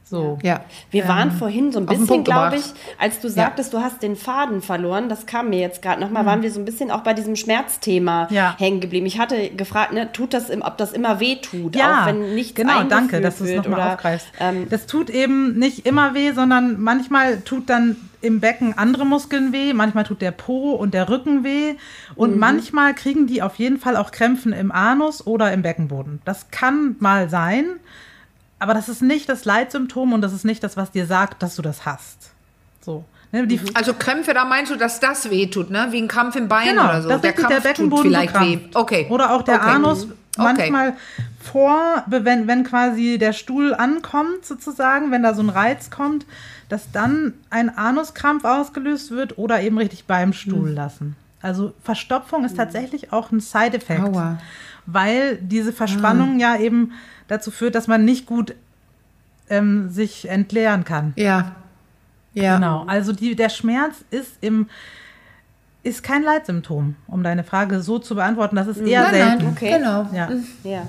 [0.06, 0.38] So.
[0.42, 0.60] Ja.
[0.90, 2.64] Wir waren vorhin so ein bisschen, glaube ich,
[2.98, 6.42] als du sagtest, du hast den Faden verloren, das kam mir jetzt gerade nochmal, waren
[6.42, 8.54] wir so ein bisschen auch bei diesem Schmerzthema Ja.
[8.58, 9.06] hängen geblieben.
[9.06, 12.34] Ich hatte gefragt, ne, tut das, im, ob das immer weh tut, Ja, auch wenn
[12.34, 14.28] nichts genau, danke, dass du es wird nochmal aufgreifst.
[14.38, 19.52] Ähm, das tut eben nicht immer weh, sondern manchmal tut dann im Becken andere Muskeln
[19.52, 21.74] weh, manchmal tut der Po und der Rücken weh
[22.14, 26.20] und manchmal kriegen die auf jeden Fall auch Krämpfen im Anus oder im Beckenboden.
[26.24, 27.64] Das kann mal sein,
[28.64, 31.54] aber das ist nicht das Leitsymptom und das ist nicht das, was dir sagt, dass
[31.56, 32.30] du das hast.
[32.80, 33.04] So.
[33.30, 35.88] Ne, die, Also Krämpfe, da meinst du, dass das weh tut, ne?
[35.90, 37.08] Wie ein Krampf im Bein Genau, oder so.
[37.10, 38.58] das der ist der Krampf tut Beckenboden vielleicht weh.
[38.72, 39.06] Okay.
[39.10, 39.70] Oder auch der okay.
[39.70, 40.04] Anus
[40.36, 40.42] Okay.
[40.56, 40.92] manchmal
[41.40, 46.26] vor, wenn, wenn quasi der Stuhl ankommt, sozusagen, wenn da so ein Reiz kommt,
[46.68, 50.74] dass dann ein Anuskrampf ausgelöst wird oder eben richtig beim Stuhl Hm.
[50.74, 51.16] lassen.
[51.42, 54.10] Also Verstopfung ist tatsächlich auch ein Side-Effekt,
[54.86, 56.92] weil diese Verspannung ja eben
[57.28, 58.54] dazu führt, dass man nicht gut
[59.48, 61.12] ähm, sich entleeren kann.
[61.16, 61.52] Ja.
[62.32, 62.56] Ja.
[62.56, 64.68] Genau, also die, der Schmerz ist im
[65.84, 68.56] ist kein Leitsymptom, um deine Frage so zu beantworten.
[68.56, 69.44] Das ist eher Nein, selten.
[69.44, 69.70] nein, Okay.
[69.78, 70.08] genau.
[70.12, 70.30] Ja.
[70.64, 70.86] ja.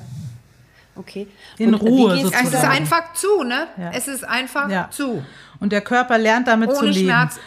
[0.95, 1.27] Okay.
[1.57, 2.47] In Und, Ruhe sozusagen.
[2.47, 3.67] Es ist einfach zu, ne?
[3.77, 3.91] Ja.
[3.93, 4.87] Es ist einfach Ja.
[4.89, 5.21] zu.
[5.59, 7.07] Und der Körper lernt damit zu Ohne leben.
[7.09, 7.37] Schmerz.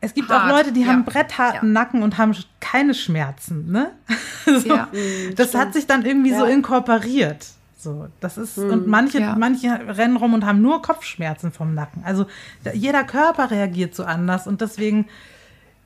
[0.00, 0.50] Es gibt Hart.
[0.50, 0.88] auch Leute, die Ja.
[0.88, 1.80] haben brettharten Ja.
[1.80, 3.70] Nacken und haben keine Schmerzen.
[3.70, 3.92] Ne?
[4.44, 4.88] so, Ja.
[5.36, 7.46] das hat sich dann irgendwie so inkorporiert.
[7.82, 9.36] So, das ist, und manche, Ja.
[9.38, 12.02] manche rennen rum und haben nur Kopfschmerzen vom Nacken.
[12.04, 12.26] Also
[12.74, 15.06] jeder Körper reagiert so anders und deswegen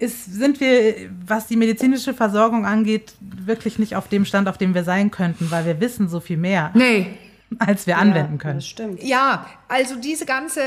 [0.00, 4.74] ist, sind wir, was die medizinische Versorgung angeht, wirklich nicht auf dem Stand, auf dem
[4.74, 7.16] wir sein könnten, weil wir wissen so viel mehr, Nee.
[7.60, 8.56] als wir anwenden können.
[8.56, 9.00] Das stimmt.
[9.04, 10.60] Ja, also diese ganze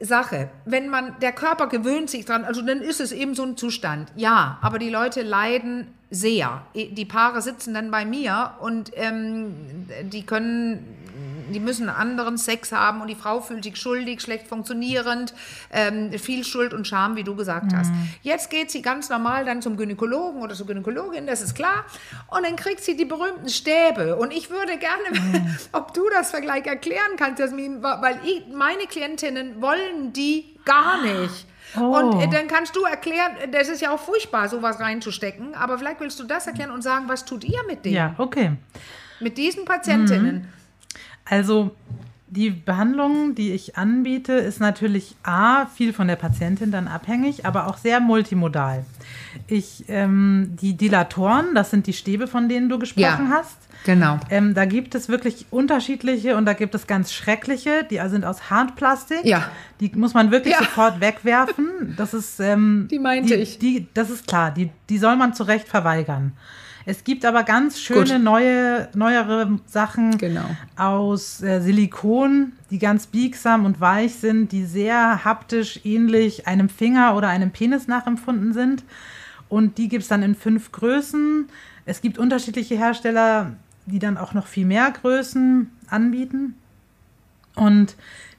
[0.00, 3.56] Sache, wenn man, der Körper gewöhnt sich dran, also dann ist es eben so ein
[3.56, 4.10] Zustand.
[4.16, 6.62] Ja, aber die Leute leiden sehr.
[6.74, 9.54] Die Paare sitzen dann bei mir und ähm,
[10.04, 10.99] die können,
[11.50, 15.34] die müssen anderen Sex haben und die Frau fühlt sich schuldig, schlecht funktionierend,
[15.72, 17.92] ähm, viel Schuld und Scham, wie du gesagt hast.
[18.22, 21.84] Jetzt geht sie ganz normal dann zum Gynäkologen oder zur Gynäkologin, das ist klar,
[22.28, 24.16] und dann kriegt sie die berühmten Stäbe.
[24.16, 29.60] Und ich würde gerne, ob du das Vergleich erklären kannst, Jasmin, weil ich, meine Klientinnen
[29.60, 31.46] wollen die gar nicht.
[31.76, 31.96] Oh.
[31.96, 36.00] Und äh, dann kannst du erklären, das ist ja auch furchtbar, sowas reinzustecken, aber vielleicht
[36.00, 37.96] willst du das erklären und sagen, was tut ihr mit denen?
[37.96, 38.52] Ja, okay.
[39.20, 40.48] Mit diesen Patientinnen?
[41.30, 41.74] Also
[42.32, 47.66] die Behandlung, die ich anbiete, ist natürlich A, viel von der Patientin dann abhängig, aber
[47.66, 48.84] auch sehr multimodal.
[49.48, 53.36] Ich, ähm, die Dilatoren, das sind die Stäbe, von denen du gesprochen Ja.
[53.38, 53.56] hast.
[53.84, 54.20] Genau.
[54.30, 58.50] Ähm, da gibt es wirklich unterschiedliche und da gibt es ganz schreckliche, die sind aus
[58.50, 59.24] Hartplastik.
[59.24, 59.48] Ja.
[59.80, 60.60] Die muss man wirklich Ja.
[60.60, 61.94] sofort wegwerfen.
[61.96, 63.58] Das ist, ähm, Die meinte die, ich.
[63.58, 66.32] Die, das ist klar, die, die soll man zu Recht verweigern.
[66.86, 68.22] Es gibt aber ganz schöne Gut.
[68.22, 70.44] neue, neuere Sachen Genau.
[70.76, 77.14] aus äh, Silikon, die ganz biegsam und weich sind, die sehr haptisch ähnlich einem Finger
[77.16, 78.84] oder einem Penis nachempfunden sind.
[79.48, 81.48] Und die gibt es dann in fünf Größen.
[81.84, 83.52] Es gibt unterschiedliche Hersteller,
[83.86, 86.54] die dann auch noch viel mehr Größen anbieten.
[87.56, 87.96] Und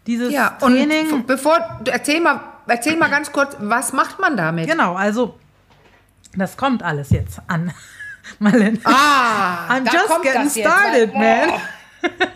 [0.07, 1.25] dieses Ja, und Training.
[1.27, 4.67] bevor, erzähl mal, erzähl mal ganz kurz, was macht man damit?
[4.69, 5.37] Genau, also
[6.35, 7.71] das kommt alles jetzt an.
[8.39, 8.79] Marlene.
[8.83, 11.61] Ah, I'm just getting started, weil- man.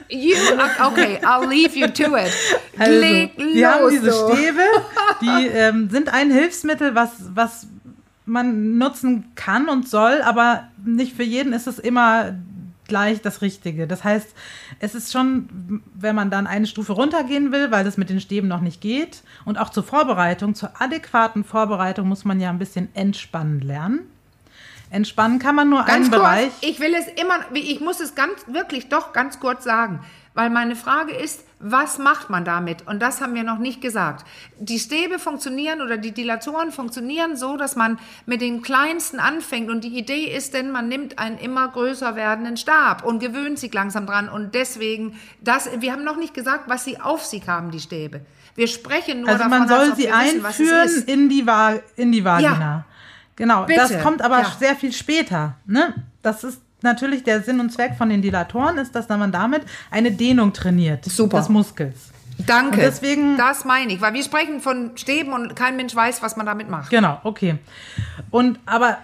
[0.09, 0.35] You,
[0.79, 2.31] okay, I'll leave you to it.
[2.77, 4.11] Also, Leg die haben diese.
[4.11, 4.61] Stäbe,
[5.21, 7.67] die ähm, sind ein Hilfsmittel, was, was
[8.25, 12.35] man nutzen kann und soll, aber nicht für jeden ist es immer
[12.87, 13.87] gleich das Richtige.
[13.87, 14.27] Das heißt,
[14.79, 18.47] es ist schon, wenn man dann eine Stufe runtergehen will, weil das mit den Stäben
[18.47, 22.89] noch nicht geht und auch zur Vorbereitung, zur adäquaten Vorbereitung muss man ja ein bisschen
[22.93, 24.01] entspannen lernen.
[24.95, 26.51] Entspannen kann man nur Ganz einen kurz, Bereich.
[26.61, 29.99] ich will es immer, ich muss es ganz, wirklich doch ganz kurz sagen,
[30.33, 32.85] weil meine Frage ist, was macht man damit?
[32.87, 34.25] Und das haben wir noch nicht gesagt.
[34.59, 39.69] Die Stäbe funktionieren oder die Dilatoren funktionieren so, dass man mit den kleinsten anfängt.
[39.69, 43.73] Und die Idee ist denn, man nimmt einen immer größer werdenden Stab und gewöhnt sich
[43.73, 44.27] langsam dran.
[44.29, 48.21] Und deswegen, das, wir haben noch nicht gesagt, was sie auf sich haben, die Stäbe.
[48.55, 52.23] Wir sprechen nur Also davon, man soll sie wissen, einführen in die, Va in die
[52.23, 52.59] Vagina.
[52.59, 52.85] Ja.
[53.35, 53.79] Genau, Bitte.
[53.81, 54.51] das kommt aber Ja.
[54.59, 55.55] sehr viel später.
[55.65, 55.93] Ne?
[56.21, 60.11] Das ist natürlich der Sinn und Zweck von den Dilatoren, ist, dass man damit eine
[60.11, 61.39] Dehnung trainiert Super.
[61.39, 61.95] des Muskels.
[62.45, 62.77] Danke.
[62.77, 66.35] Und deswegen- das meine ich, weil wir sprechen von Stäben und kein Mensch weiß, was
[66.35, 66.89] man damit macht.
[66.89, 67.57] Genau, okay.
[68.29, 68.97] Und aber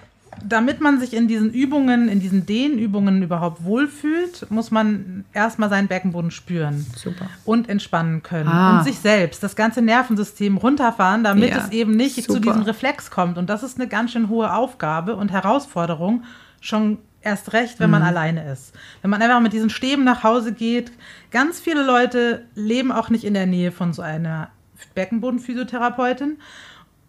[0.45, 5.87] damit man sich in diesen Übungen, in diesen Dehnübungen überhaupt wohlfühlt, muss man erstmal seinen
[5.87, 6.85] Beckenboden spüren.
[6.95, 7.27] Super.
[7.45, 8.49] Und entspannen können.
[8.49, 8.77] Ah.
[8.77, 12.39] Und sich selbst, das ganze Nervensystem runterfahren, damit Ja, es eben nicht zu super.
[12.39, 13.37] diesem Reflex kommt.
[13.37, 16.23] Und das ist eine ganz schön hohe Aufgabe und Herausforderung,
[16.59, 18.73] schon erst recht, wenn man alleine ist.
[19.01, 20.91] Wenn man einfach mit diesen Stäben nach Hause geht.
[21.29, 24.49] Ganz viele Leute leben auch nicht in der Nähe von so einer
[24.95, 26.37] Beckenbodenphysiotherapeutin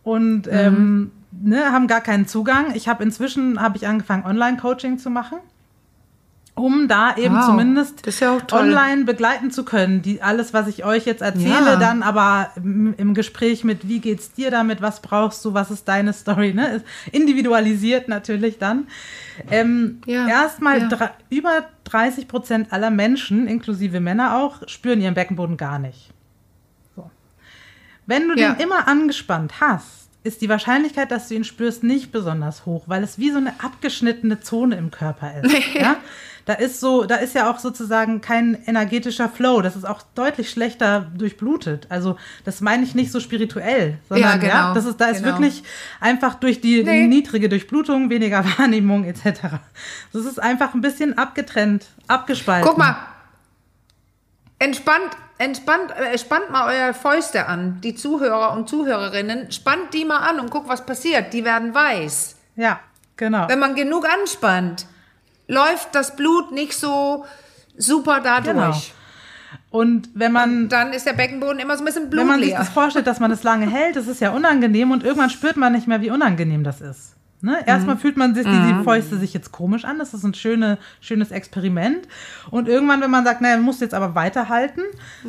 [0.04, 2.74] und ähm, ne, haben gar keinen Zugang.
[2.74, 5.38] Ich habe inzwischen habe ich angefangen Online-Coaching zu machen,
[6.54, 10.02] um da eben Wow, zumindest ja online begleiten zu können.
[10.02, 11.76] Die alles, was ich euch jetzt erzähle, Ja.
[11.76, 15.88] dann aber im, im Gespräch mit, wie geht's dir damit, was brauchst du, was ist
[15.88, 16.68] deine Story, ne?
[16.76, 18.86] Ist individualisiert natürlich dann.
[19.50, 20.88] Ähm, Ja, Erstmal
[21.30, 26.10] über 30 Prozent aller Menschen, inklusive Männer auch, spüren ihren Beckenboden gar nicht.
[28.12, 28.53] Wenn du Ja.
[28.53, 33.03] den immer angespannt hast, ist die Wahrscheinlichkeit, dass du ihn spürst, nicht besonders hoch, weil
[33.03, 35.53] es wie so eine abgeschnittene Zone im Körper ist.
[35.75, 35.96] ja?
[36.44, 39.62] Da ist so, da ist ja auch sozusagen kein energetischer Flow.
[39.62, 41.87] Das ist auch deutlich schlechter durchblutet.
[41.88, 45.22] Also das meine ich nicht so spirituell, sondern Ja, ja, genau, das ist, da ist
[45.22, 45.37] genau.
[45.38, 45.62] wirklich
[46.01, 47.07] einfach durch die Nee.
[47.07, 49.25] niedrige Durchblutung, weniger Wahrnehmung etc.
[50.12, 52.68] Das ist einfach ein bisschen abgetrennt, abgespalten.
[52.68, 52.96] Guck mal.
[54.59, 59.50] Entspannt, entspannt, äh, spannt mal eure Fäuste an, die Zuhörer und Zuhörerinnen.
[59.52, 61.33] Spannt die mal an und guck, was passiert.
[61.33, 62.37] Die werden weiß.
[62.57, 62.81] Ja,
[63.16, 63.48] genau.
[63.48, 64.87] Wenn man genug anspannt,
[65.48, 67.26] läuft das Blut nicht so
[67.76, 68.55] super dadurch.
[68.55, 68.76] Genau.
[69.70, 72.59] Und wenn man Dann ist der Beckenboden immer so ein bisschen wenn man sich blutleer.
[72.59, 75.72] das vorstellt, dass man es lange hält, das ist ja unangenehm und irgendwann spürt man
[75.72, 77.16] nicht mehr, wie unangenehm das ist.
[77.44, 77.59] Ne?
[77.66, 80.78] Erstmal fühlt man sich, die, die Fäuste sich jetzt komisch an, das ist ein schöne,
[81.00, 82.07] schönes Experiment.
[82.52, 84.83] Und irgendwann, wenn man sagt, naja, man muss jetzt aber weiterhalten,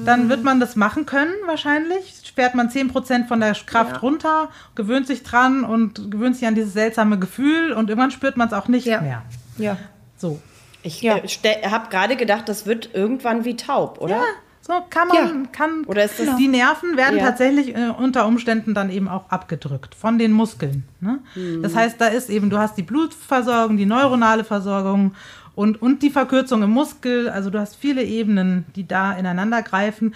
[0.05, 2.31] dann wird man das machen können wahrscheinlich.
[2.35, 6.73] Fährt man 10% von der Kraft runter, gewöhnt sich dran und gewöhnt sich an dieses
[6.73, 9.01] seltsame Gefühl und irgendwann spürt man es auch nicht Ja.
[9.01, 9.23] mehr.
[9.57, 9.77] ja.
[10.17, 10.39] So.
[10.83, 11.17] Ich Ja.
[11.17, 14.17] äh, habe gerade gedacht, das wird irgendwann wie taub, oder?
[14.17, 14.23] Ja,
[14.65, 15.49] so kann man, Ja.
[15.51, 15.83] kann.
[15.85, 17.25] Oder ist das- die Nerven werden Ja.
[17.25, 20.85] tatsächlich äh, unter Umständen dann eben auch abgedrückt von den Muskeln.
[21.01, 21.19] Ne?
[21.61, 25.13] Das heißt, da ist eben, du hast die Blutversorgung, die neuronale Versorgung
[25.55, 27.27] und, und die Verkürzung im Muskel.
[27.29, 30.15] Also du hast viele Ebenen, die da ineinander greifen.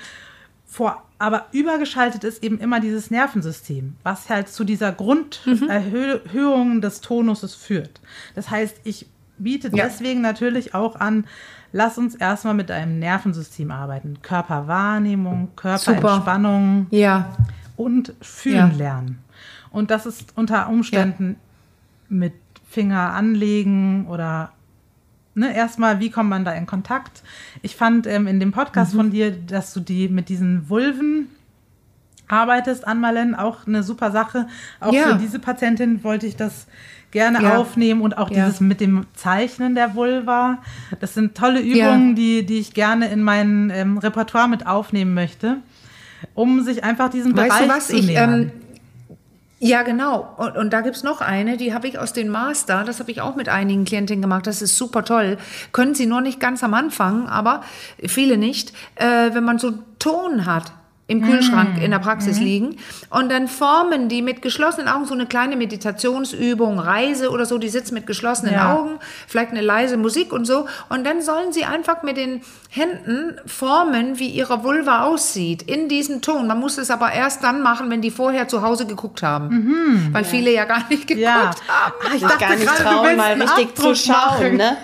[0.66, 4.92] Vor, aber übergeschaltet ist eben immer dieses Nervensystem, was halt zu dieser
[5.72, 8.00] Grunderhöhung des Tonuses führt.
[8.36, 9.08] Das heißt, ich
[9.38, 9.86] biete Ja.
[9.86, 11.26] deswegen natürlich auch an,
[11.72, 14.20] lass uns erstmal mit deinem Nervensystem arbeiten.
[14.22, 17.34] Körperwahrnehmung, Körperentspannung Ja.
[17.76, 18.78] und fühlen Ja.
[18.78, 19.20] lernen.
[19.72, 21.36] Und das ist unter Umständen
[22.10, 22.34] mit
[22.70, 24.52] Finger anlegen oder
[25.36, 27.22] ne, erstmal, wie kommt man da in Kontakt?
[27.62, 28.98] Ich fand ähm, in dem Podcast Mhm.
[28.98, 31.28] von dir, dass du die mit diesen Vulven
[32.28, 34.48] arbeitest, Anmalen, auch eine super Sache.
[34.80, 35.04] Auch Ja.
[35.10, 36.68] für diese Patientin wollte ich das
[37.12, 37.58] gerne Ja.
[37.58, 38.46] aufnehmen und auch Ja.
[38.46, 40.58] dieses mit dem Zeichnen der Vulva.
[41.00, 45.58] Das sind tolle Übungen, die, die ich gerne in mein ähm, Repertoire mit aufnehmen möchte,
[46.34, 47.88] um sich einfach diesen Weißt Bereich du was?
[47.88, 48.34] zu Ich, nähern.
[48.44, 48.52] ähm,
[49.60, 50.36] ja, genau.
[50.38, 53.22] Und, und da gibt's noch eine, die habe ich aus den Master, das habe ich
[53.22, 54.46] auch mit einigen Klientinnen gemacht.
[54.46, 55.38] Das ist super toll.
[55.72, 57.62] Können sie nur nicht ganz am Anfang, aber
[58.06, 58.74] viele nicht.
[58.96, 60.74] Äh, wenn man so einen Ton hat
[61.10, 62.76] im Kühlschrank in der Praxis liegen
[63.10, 67.70] und dann formen die mit geschlossenen Augen so eine kleine Meditationsübung, Reise oder so, die
[67.70, 68.76] sitzen mit geschlossenen Ja.
[68.76, 73.40] Augen, vielleicht eine leise Musik und so und dann sollen sie einfach mit den Händen
[73.46, 76.46] formen, wie ihre Vulva aussieht in diesem Ton.
[76.46, 80.26] Man muss es aber erst dann machen, wenn die vorher zu Hause geguckt haben, weil
[80.26, 81.34] viele ja gar nicht geguckt ja.
[81.34, 81.56] haben.
[81.70, 84.58] Ah, ich Sich gar nicht gerade, du trauen, willst mal richtig zu Abdruck schauen, machen.
[84.58, 84.78] ne?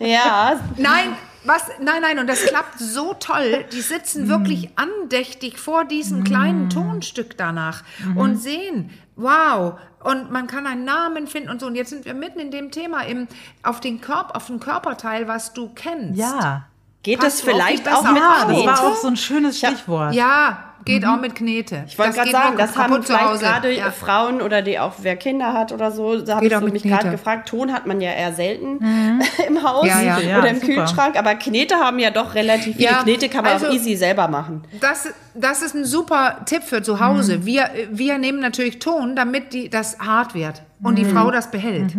[0.00, 1.10] Ja, Nein,
[1.44, 1.64] was?
[1.80, 3.64] Nein, nein, und das klappt so toll.
[3.72, 7.82] Die sitzen wirklich andächtig vor diesem kleinen Tonstück danach
[8.14, 9.78] und sehen, wow.
[10.02, 11.66] Und man kann einen Namen finden und so.
[11.66, 13.28] Und jetzt sind wir mitten in dem Thema im,
[13.62, 16.18] auf den Körper, auf den Körperteil, was du kennst.
[16.18, 16.66] Ja.
[17.02, 20.14] geht Passt das vielleicht auch mit Ja, das war auch so ein schönes Stichwort.
[20.14, 21.84] Ja, geht auch mit Knete.
[21.86, 23.44] Ich wollte gerade sagen, das haben vielleicht Hause.
[23.44, 23.90] gerade Ja.
[23.90, 27.10] Frauen oder die auch wer Kinder hat oder so, da habe ich so mich gerade
[27.10, 27.48] gefragt.
[27.48, 28.78] Ton hat man ja eher selten
[29.48, 30.18] im Haus Ja, ja.
[30.20, 30.66] Ja, oder im super.
[30.74, 32.88] Kühlschrank, aber Knete haben ja doch relativ viele.
[32.90, 34.62] Ja, Knete kann man also- auch easy selber machen.
[34.80, 37.46] Das, das ist ein super Tipp für zu Hause.
[37.46, 41.94] Wir, wir nehmen natürlich Ton, damit die, das hart wird und die Frau das behält.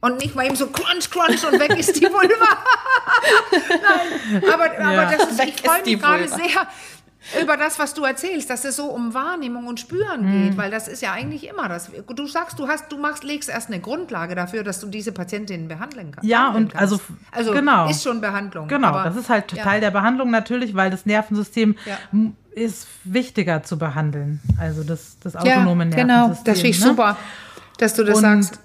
[0.00, 2.28] Und nicht mal eben so crunch, crunch und weg ist die Vulva.
[4.30, 5.10] Nein, aber, aber Ja.
[5.16, 6.66] das ist, ich freue mich gerade sehr
[7.42, 10.88] über das, was du erzählst, dass es so um Wahrnehmung und Spüren geht, weil das
[10.88, 11.90] ist ja eigentlich immer das.
[12.14, 15.68] Du sagst, du hast, du machst, legst erst eine Grundlage dafür, dass du diese Patientinnen
[15.68, 16.28] behandeln kannst.
[16.28, 17.00] Ja, und also-
[17.32, 17.88] also genau.
[17.88, 18.68] ist schon Behandlung.
[18.68, 19.62] Genau, aber- das ist halt ja.
[19.62, 21.98] Teil der Behandlung natürlich, weil das Nervensystem Ja.
[22.52, 24.40] ist wichtiger zu behandeln.
[24.58, 26.06] Also das, das autonome ja, Nervensystem.
[26.06, 26.28] genau.
[26.44, 26.86] Das finde ich ne?
[26.86, 27.16] super,
[27.78, 28.60] dass du das Und- sagst.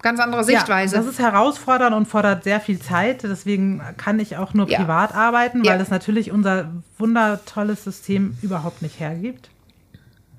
[0.00, 0.94] Ganz andere Sichtweise.
[0.96, 3.24] Ja, das ist herausfordernd und fordert sehr viel Zeit.
[3.24, 4.78] Deswegen kann ich auch nur Ja.
[4.78, 5.72] privat arbeiten, Ja.
[5.72, 9.50] weil es natürlich unser wundertolles System überhaupt nicht hergibt.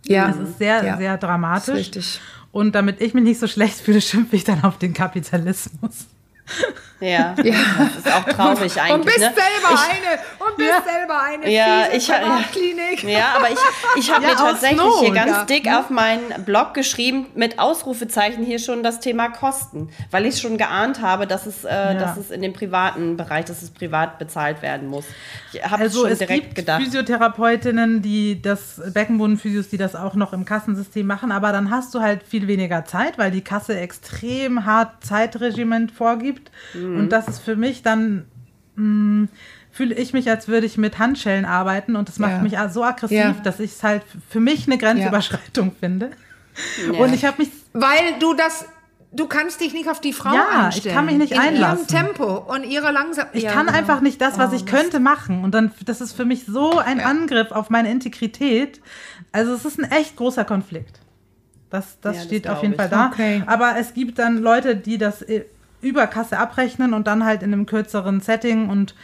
[0.06, 0.98] ja, Es ist sehr, ja.
[0.98, 1.76] sehr dramatisch.
[1.76, 2.22] Richtig.
[2.52, 6.08] Und damit ich mich nicht so schlecht fühle, schimpfe ich dann auf den Kapitalismus.
[7.02, 8.94] Ja, ja, das ist auch traurig eigentlich.
[8.94, 9.34] Und bist ne?
[9.34, 10.84] selber ich, eine und bist ja.
[10.84, 13.04] selber eine ja, ich, ja, Klinik.
[13.04, 13.58] Ja, aber ich,
[13.96, 18.60] ich habe ja, mir tatsächlich hier ganz dick auf meinen Blog geschrieben mit Ausrufezeichen hier
[18.60, 22.42] schon das Thema Kosten, weil ich schon geahnt habe, dass es, äh, dass es in
[22.42, 25.06] dem privaten Bereich, dass es privat bezahlt werden muss.
[25.54, 26.82] Ich habe also schon direkt gibt gedacht.
[26.82, 32.02] Physiotherapeutinnen, die das Beckenbodenphysios, die das auch noch im Kassensystem machen, aber dann hast du
[32.02, 36.39] halt viel weniger Zeit, weil die Kasse extrem hart Zeitregiment vorgibt.
[36.74, 36.82] Mhm.
[36.82, 37.00] Mhm.
[37.00, 38.26] Und das ist für mich dann,
[38.76, 39.30] mh, mm,
[39.72, 42.42] fühle ich mich, als würde ich mit Handschellen arbeiten und das macht ja.
[42.42, 43.36] mich so aggressiv, ja.
[43.44, 45.74] dass ich es halt für mich eine Grenzüberschreitung ja.
[45.80, 46.12] finde.
[46.98, 47.50] Und ich habe mich.
[47.74, 48.66] Weil du das
[49.12, 50.88] du kannst dich nicht auf die Frau ja, einstellen.
[50.88, 51.88] ich kann mich nicht in einlassen.
[51.88, 53.28] In ihrem Tempo und ihrer langsam.
[53.34, 53.78] Ich ja, kann genau.
[53.78, 55.44] einfach nicht das, was oh, ich könnte, machen.
[55.44, 57.06] Und dann, das ist für mich so ein ja.
[57.06, 58.82] Angriff auf meine Integrität.
[59.32, 61.00] Also es ist ein echt großer Konflikt.
[61.70, 62.80] Das, das ja, steht das auf jeden ich.
[62.80, 63.08] Fall da.
[63.08, 63.44] Okay.
[63.46, 65.46] Aber es gibt dann Leute, die das äh,
[65.82, 68.96] über Kasse abrechnen und dann halt in einem kürzeren Setting und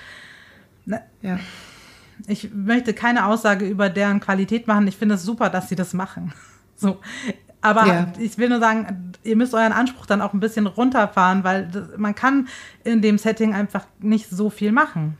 [0.85, 1.39] ne, ja.
[2.27, 4.87] ich möchte keine Aussage über deren Qualität machen.
[4.87, 6.33] Ich finde es super, dass sie das machen.
[6.77, 6.99] So.
[7.61, 8.13] Aber ja.
[8.19, 11.87] ich will nur sagen, ihr müsst euren Anspruch dann auch ein bisschen runterfahren, weil das,
[11.95, 12.49] man kann
[12.83, 15.17] in dem Setting einfach nicht so viel machen.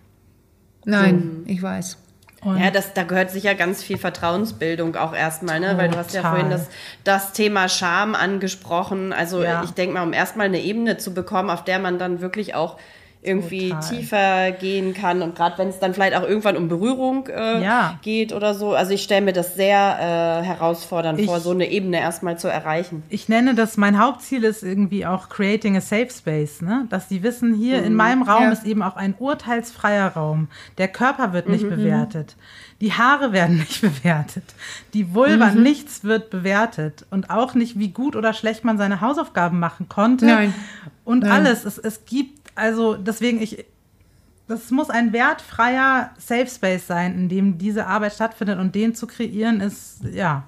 [0.84, 1.52] Nein, so.
[1.52, 1.98] ich weiß.
[2.46, 5.78] Und ja, das, da gehört sicher ganz viel Vertrauensbildung auch erstmal, ne?
[5.78, 6.68] Weil du hast ja vorhin das,
[7.04, 9.14] das Thema Scham angesprochen.
[9.14, 9.64] Also ja.
[9.64, 12.78] ich denke mal, um erstmal eine Ebene zu bekommen, auf der man dann wirklich auch
[13.26, 13.90] irgendwie Total.
[13.90, 18.00] tiefer gehen kann und gerade wenn es dann vielleicht auch irgendwann um Berührung äh, ja.
[18.02, 18.74] geht oder so.
[18.74, 22.48] Also ich stelle mir das sehr äh, herausfordernd ich, vor, so eine Ebene erstmal zu
[22.48, 23.04] erreichen.
[23.10, 26.86] Ich nenne das, mein Hauptziel ist irgendwie auch creating a safe space, ne?
[26.90, 27.88] dass die wissen, hier mhm.
[27.88, 28.52] in meinem Raum ja.
[28.52, 30.48] ist eben auch ein urteilsfreier Raum.
[30.78, 31.70] Der Körper wird nicht mhm.
[31.70, 32.36] bewertet.
[32.82, 34.44] Die Haare werden nicht bewertet.
[34.94, 35.64] Die Vulva, mhm.
[35.64, 37.06] nichts wird bewertet.
[37.10, 40.26] Und auch nicht, wie gut oder schlecht man seine Hausaufgaben machen konnte.
[40.26, 40.54] Nein.
[41.04, 41.32] Und Nein.
[41.32, 41.66] alles.
[41.66, 43.66] Es, es gibt also deswegen, ich,
[44.48, 49.08] das muss ein wertfreier Safe Space sein, in dem diese Arbeit stattfindet und den zu
[49.08, 50.44] kreieren ist, ja.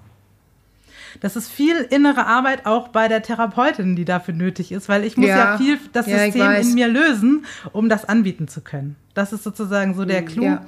[1.22, 5.18] Das ist viel innere Arbeit auch bei der Therapeutin, die dafür nötig ist, weil ich
[5.18, 8.96] muss ja, ja viel das ja, System in mir lösen, um das anbieten zu können.
[9.18, 10.44] Das ist sozusagen so der Clou.
[10.44, 10.62] Ja.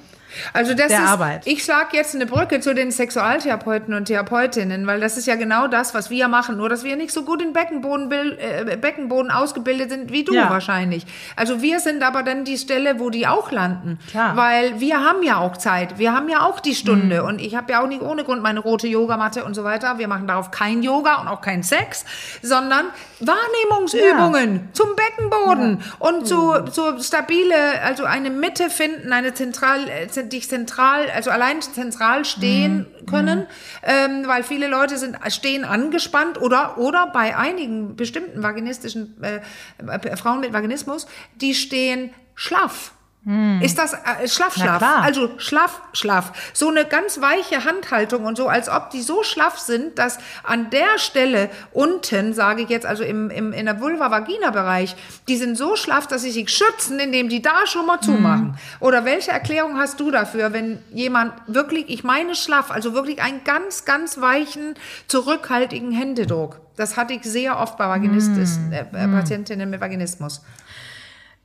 [0.54, 1.42] Also das der ist, Arbeit.
[1.46, 5.68] ich schlage jetzt eine Brücke zu den Sexualtherapeuten und Therapeutinnen, weil das ist ja genau
[5.68, 9.90] das, was wir machen, nur dass wir nicht so gut in Beckenboden, äh, Beckenboden ausgebildet
[9.90, 10.50] sind wie du ja.
[10.50, 11.06] wahrscheinlich.
[11.36, 14.36] Also wir sind aber dann die Stelle, wo die auch landen, Klar.
[14.36, 17.28] weil wir haben ja auch Zeit, wir haben ja auch die Stunde mhm.
[17.28, 19.98] und ich habe ja auch nicht ohne Grund meine rote Yogamatte und so weiter.
[19.98, 22.06] Wir machen darauf kein Yoga und auch kein Sex,
[22.42, 22.86] sondern
[23.20, 24.62] Wahrnehmungsübungen ja.
[24.74, 25.86] zum Beckenboden ja.
[26.00, 26.72] und zu, mhm.
[26.72, 32.88] zu stabile, also eine Mitte finden, eine zentral äh, dich zentral, also allein zentral stehen
[33.02, 33.06] mhm.
[33.06, 33.48] können,
[33.84, 39.40] ähm, weil viele Leute sind, stehen angespannt oder, oder bei einigen bestimmten vaginistischen äh,
[39.86, 42.94] äh Frauen mit Vaginismus, die stehen schlaff.
[43.30, 43.62] Hm.
[43.62, 44.82] Ist das äh, schlaff, schlaff?
[44.82, 46.32] Also schlaff, schlaff.
[46.52, 50.72] So eine ganz weiche Handhaltung und so, als ob die so schlaff sind, dass an
[50.72, 54.96] der Stelle unten, sage ich jetzt, also im, im, in der Vulva-Vagina-Bereich,
[55.28, 58.54] die sind so schlaff, dass sie sich schützen, indem die da schon mal zumachen.
[58.54, 58.56] Hm.
[58.80, 63.44] Oder welche Erklärung hast du dafür, wenn jemand wirklich, ich meine schlaff, also wirklich einen
[63.44, 64.74] ganz, ganz weichen,
[65.06, 66.62] zurückhaltigen Händedruck?
[66.78, 68.74] Das hatte ich sehr oft bei Vaginistis, hm.
[68.74, 69.12] äh, hm.
[69.12, 70.42] Patientinnen mit Vaginismus.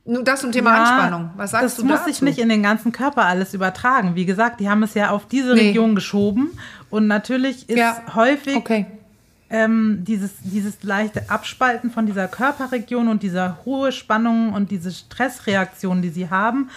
[0.07, 1.31] Nur das zum Thema ja, Anspannung.
[1.35, 4.15] Was sagst das du Das muss sich nicht in den ganzen Körper alles übertragen.
[4.15, 5.69] Wie gesagt, die haben es ja auf diese nee.
[5.69, 6.51] Region geschoben.
[6.91, 8.03] Und natürlich ist ja.
[8.13, 8.85] häufig okay.
[9.49, 16.03] ähm, dieses, dieses leichte Abspalten von dieser Körperregion und dieser hohe Spannung und diese Stressreaktion,
[16.03, 16.69] die sie haben,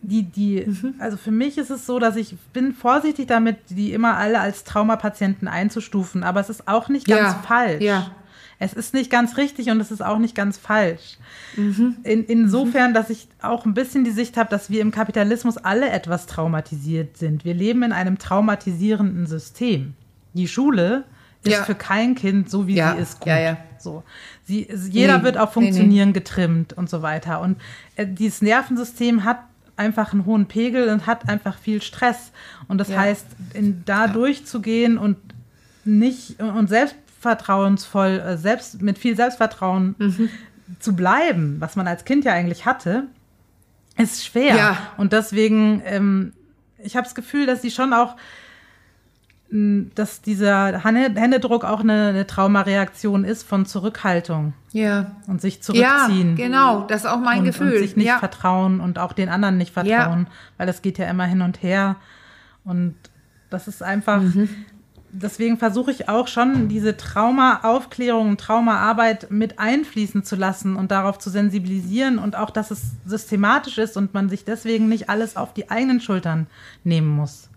[0.00, 0.94] die, die, mhm.
[0.98, 4.64] also für mich ist es so, dass ich bin vorsichtig damit, die immer alle als
[4.64, 7.42] Traumapatienten einzustufen, aber es ist auch nicht ganz ja.
[7.46, 7.82] falsch.
[7.82, 8.10] Ja.
[8.58, 11.18] Es ist nicht ganz richtig und es ist auch nicht ganz falsch.
[11.56, 11.96] Mhm.
[12.04, 15.90] In, insofern, dass ich auch ein bisschen die Sicht habe, dass wir im Kapitalismus alle
[15.90, 17.44] etwas traumatisiert sind.
[17.44, 19.94] Wir leben in einem traumatisierenden System.
[20.32, 21.04] Die Schule
[21.44, 21.64] ist ja.
[21.64, 22.94] für kein Kind so, wie ja.
[22.94, 23.28] sie ist, gut.
[23.28, 24.02] Ja, so.
[24.44, 25.24] Sie, jeder nee.
[25.24, 26.12] wird auf Funktionieren nee, nee.
[26.12, 27.40] getrimmt und so weiter.
[27.40, 27.60] Und
[27.96, 29.40] äh, dieses Nervensystem hat
[29.76, 32.32] einfach einen hohen Pegel und hat einfach viel Stress.
[32.68, 35.18] Und das heißt, in, da durchzugehen und
[35.84, 36.96] nicht und selbst
[37.26, 40.30] selbstvertrauensvoll, äh, selbst, mit viel Selbstvertrauen mhm.
[40.78, 43.04] zu bleiben, was man als Kind ja eigentlich hatte,
[43.96, 44.56] ist schwer.
[44.56, 44.78] Ja.
[44.96, 46.32] Und deswegen, ähm,
[46.78, 48.16] ich habe das Gefühl, dass sie schon auch,
[49.48, 54.54] dass dieser Händedruck auch eine, eine Traumareaktion ist von Zurückhaltung.
[54.72, 55.12] Ja.
[55.28, 56.36] Und sich zurückziehen.
[56.36, 57.72] Ja, genau, das ist auch mein und, Gefühl.
[57.72, 58.18] Und sich nicht ja.
[58.18, 60.32] vertrauen und auch den anderen nicht vertrauen, ja.
[60.58, 61.96] weil das geht ja immer hin und her.
[62.64, 62.96] Und
[63.48, 64.48] das ist einfach, mhm
[65.10, 71.30] deswegen versuche ich auch schon, diese Traumaaufklärung, Traumaarbeit mit einfließen zu lassen und darauf zu
[71.30, 75.70] sensibilisieren und auch, dass es systematisch ist und man sich deswegen nicht alles auf die
[75.70, 76.46] eigenen Schultern
[76.84, 77.48] nehmen muss.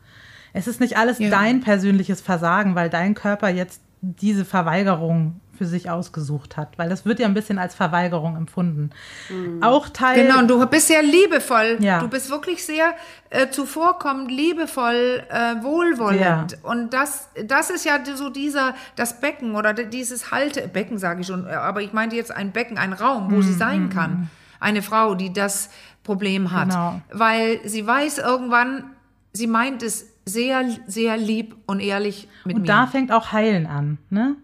[0.54, 1.30] Es ist nicht alles ja.
[1.30, 7.06] dein persönliches Versagen, weil dein Körper jetzt diese Verweigerung für sich ausgesucht hat, weil das
[7.06, 8.92] wird ja ein bisschen als Verweigerung empfunden.
[9.30, 9.62] Mhm.
[9.62, 10.26] Auch Teil.
[10.26, 11.80] Genau, und du bist sehr liebevoll.
[11.82, 12.00] Ja.
[12.00, 12.96] Du bist wirklich sehr
[13.30, 16.54] äh, zuvorkommend, liebevoll, äh, wohlwollend.
[16.54, 16.58] Ja.
[16.64, 21.46] Und das, das ist ja so dieser, das Becken oder dieses Haltebecken, sage ich schon,
[21.46, 23.44] äh, aber ich meinte jetzt ein Becken, ein Raum, wo mhm.
[23.44, 24.12] sie sein mhm, kann.
[24.12, 24.30] Mhm.
[24.62, 25.72] Eine Frau, die das
[26.04, 26.70] Problem hat.
[26.70, 27.02] Genau.
[27.12, 28.86] Weil sie weiß irgendwann,
[29.34, 32.64] sie meint es sehr, sehr lieb und ehrlich mit und mir.
[32.64, 34.38] Und da fängt auch Heilen an, ne?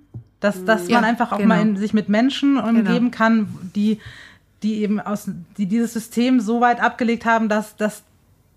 [0.45, 1.55] Dass, dass ja, man einfach auch genau.
[1.55, 3.17] mal in, sich mit Menschen umgeben genau.
[3.17, 3.99] kann, die,
[4.61, 5.27] die eben aus,
[5.57, 8.03] die dieses System so weit abgelegt haben, dass, dass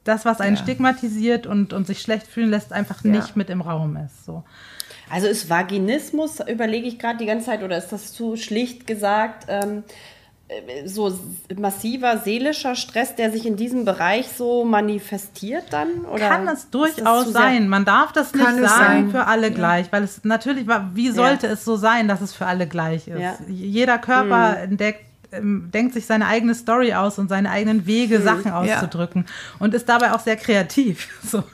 [0.04, 0.62] das, was einen ja.
[0.62, 3.10] stigmatisiert und, und sich schlecht fühlen lässt, einfach ja.
[3.10, 4.26] nicht mit im Raum ist.
[4.26, 4.44] So.
[5.08, 9.46] Also ist Vaginismus, überlege ich gerade die ganze Zeit, oder ist das zu schlicht gesagt?
[9.48, 9.82] Ähm,
[10.86, 11.18] so
[11.56, 16.06] massiver seelischer Stress, der sich in diesem Bereich so manifestiert dann?
[16.06, 17.68] Oder kann es durchaus sein.
[17.68, 19.10] Man darf das nicht sagen sein.
[19.10, 19.54] für alle ja.
[19.54, 21.52] gleich, weil es natürlich, wie sollte ja.
[21.52, 23.20] es so sein, dass es für alle gleich ist?
[23.20, 23.34] Ja.
[23.48, 24.70] Jeder Körper mhm.
[24.70, 28.22] entdeckt ähm, denkt sich seine eigene Story aus und seine eigenen Wege, mhm.
[28.22, 29.56] Sachen auszudrücken ja.
[29.58, 31.08] und ist dabei auch sehr kreativ.
[31.28, 31.44] So.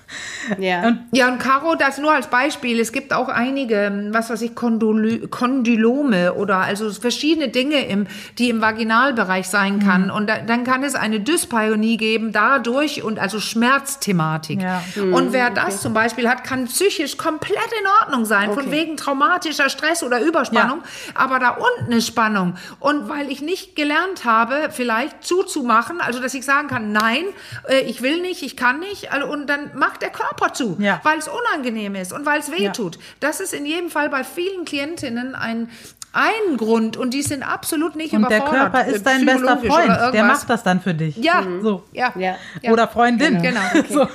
[0.59, 0.87] Ja.
[0.87, 2.79] Und, ja, und Caro, das nur als Beispiel.
[2.79, 8.07] Es gibt auch einige, was weiß ich, Kondylome oder also verschiedene Dinge, im,
[8.39, 10.05] die im Vaginalbereich sein kann.
[10.05, 10.11] Mhm.
[10.11, 14.63] Und da, dann kann es eine Dyspareunie geben dadurch und also Schmerzthematik.
[14.63, 14.85] Ja.
[14.95, 15.13] Mhm.
[15.13, 15.77] Und wer das okay.
[15.79, 18.63] zum Beispiel hat, kann psychisch komplett in Ordnung sein, okay.
[18.63, 20.83] von wegen traumatischer Stress oder Überspannung.
[20.83, 21.13] Ja.
[21.15, 22.55] Aber da unten ist Spannung.
[22.79, 27.25] Und weil ich nicht gelernt habe, vielleicht zuzumachen, also dass ich sagen kann, nein,
[27.69, 31.01] äh, ich will nicht, ich kann nicht, also, und dann macht der Körper zu, ja.
[31.05, 32.97] weil es unangenehm ist und weil es weh tut.
[32.97, 33.03] Ja.
[33.21, 35.71] Das ist in jedem Fall bei vielen Klientinnen ein,
[36.15, 38.49] ein Grund und die sind absolut nicht und überfordert.
[38.49, 41.17] Und der Körper ist dein bester Freund, der macht das dann für dich.
[41.17, 41.63] Ja, mhm.
[41.63, 41.83] so.
[41.93, 42.13] ja.
[42.17, 42.37] ja.
[42.71, 43.43] Oder Freundin.
[43.43, 43.61] Genau.
[43.75, 43.93] Okay.
[43.93, 44.07] So.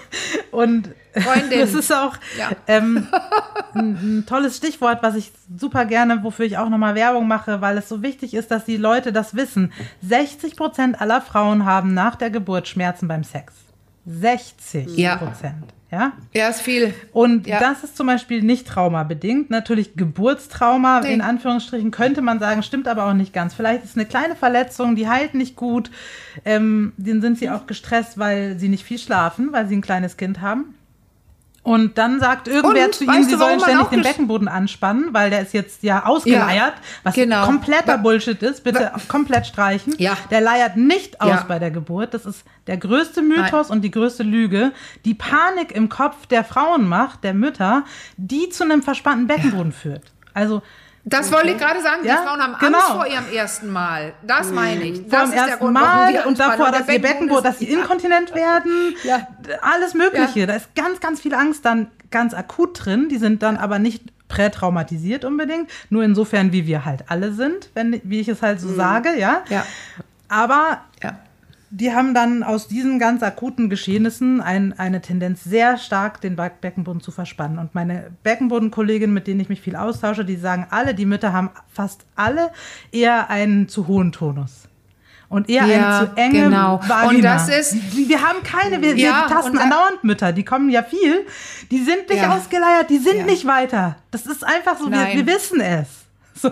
[0.51, 1.59] Und Freundin.
[1.59, 2.51] das ist auch ja.
[2.67, 3.07] ähm,
[3.73, 7.77] ein, ein, tolles Stichwort, was ich super gerne, wofür ich auch nochmal Werbung mache, weil
[7.77, 9.73] es so wichtig ist, dass die Leute das wissen.
[10.01, 13.53] 60 Prozent aller Frauen haben nach der Geburt Schmerzen beim Sex.
[14.05, 15.65] 60 Prozent.
[15.67, 15.78] Ja.
[15.91, 16.93] Ja, ja ist viel.
[17.13, 17.59] Und ja.
[17.59, 19.49] das ist zum Beispiel nicht traumabedingt.
[19.49, 21.13] Natürlich Geburtstrauma, nee.
[21.13, 23.53] in Anführungsstrichen, könnte man sagen, stimmt aber auch nicht ganz.
[23.53, 25.89] Vielleicht ist eine kleine Verletzung, die heilt nicht gut.
[26.45, 30.15] Ähm, dann sind sie auch gestresst, weil sie nicht viel schlafen, weil sie ein kleines
[30.15, 30.75] Kind haben.
[31.69, 35.41] Und dann sagt irgendwer und, zu ihnen, sie sollen ständig den Beckenboden anspannen, weil der
[35.41, 37.45] ist jetzt ja ausgeleiert, ja, was genau.
[37.45, 38.63] kompletter Bullshit ist.
[38.63, 39.93] Bitte komplett streichen.
[39.99, 40.17] Ja.
[40.31, 41.45] Der leiert nicht aus ja.
[41.47, 42.15] bei der Geburt.
[42.15, 43.77] Das ist der größte Mythos Nein.
[43.77, 44.71] und die größte Lüge.
[45.05, 47.83] Die Panik im Kopf der Frauen macht, der Mütter,
[48.17, 50.11] die zu einem verspannten Beckenboden führt.
[50.33, 50.63] Also
[51.09, 51.35] das okay.
[51.35, 52.77] wollte ich gerade sagen, die Frauen haben genau.
[52.77, 54.13] Angst vor ihrem ersten Mal.
[54.21, 55.07] Das meine ich.
[55.07, 58.95] Das vor dem ersten Grund, Mal und davor, dass ihr Beckenboden, dass sie inkontinent werden.
[59.03, 59.27] Ja.
[59.61, 60.41] Alles Mögliche.
[60.41, 60.45] Ja.
[60.45, 63.07] Da ist ganz, ganz viel Angst dann ganz akut drin.
[63.09, 65.69] Die sind dann aber nicht prätraumatisiert unbedingt.
[65.89, 68.75] Nur insofern, wie wir halt alle sind, wenn, wie ich es halt so mhm.
[68.75, 69.43] sage, ja.
[69.49, 69.65] ja.
[70.27, 70.83] Aber ja
[71.71, 77.01] die haben dann aus diesen ganz akuten Geschehnissen ein, eine Tendenz, sehr stark den Beckenboden
[77.01, 77.59] zu verspannen.
[77.59, 81.51] Und meine Beckenbodenkolleginnen, mit denen ich mich viel austausche, die sagen alle, die Mütter haben
[81.71, 82.51] fast alle
[82.91, 84.67] eher einen zu hohen Tonus.
[85.29, 86.81] Und eher ja, eine zu enge genau.
[86.87, 87.09] Vagina.
[87.09, 87.95] Und das ist.
[87.95, 91.23] Wir haben keine, wir, ja, wir tasten andauernd Mütter, die kommen ja viel.
[91.69, 92.35] Die sind nicht ja.
[92.35, 93.25] ausgeleiert, die sind ja.
[93.25, 93.97] nicht weiter.
[94.09, 95.87] Das ist einfach so, wir, wir wissen es.
[96.33, 96.51] So.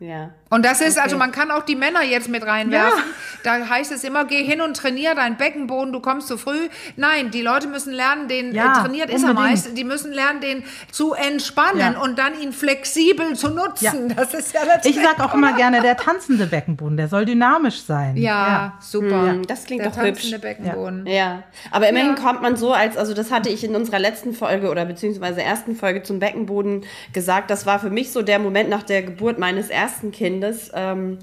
[0.00, 0.30] Ja.
[0.50, 1.02] Und das ist, also okay.
[1.04, 2.98] also man kann auch die Männer jetzt mit reinwerfen.
[2.98, 3.04] Ja.
[3.44, 6.68] Da heißt es immer, geh hin und trainier deinen Beckenboden, du kommst zu früh.
[6.96, 9.14] Nein, die Leute müssen lernen, den ja, äh, trainiert unbedingt.
[9.14, 12.00] ist er meist, die müssen lernen, den zu entspannen ja.
[12.00, 14.14] und dann ihn flexibel zu nutzen.
[14.20, 17.82] Das ist ja das Ich sage auch immer gerne, der tanzende Beckenboden, der soll dynamisch
[17.82, 18.16] sein.
[18.16, 19.34] Ja, super.
[19.34, 19.46] Mhm.
[19.46, 20.30] Das klingt der doch hübsch.
[20.40, 21.06] Beckenboden.
[21.06, 21.44] Ja.
[21.70, 24.84] aber immerhin kommt man so, als, also das hatte ich in unserer letzten Folge oder
[24.84, 29.02] beziehungsweise ersten Folge zum Beckenboden gesagt, das war für mich so der Moment nach der
[29.02, 31.18] Geburt meines ersten Kindes Kindes, ähm,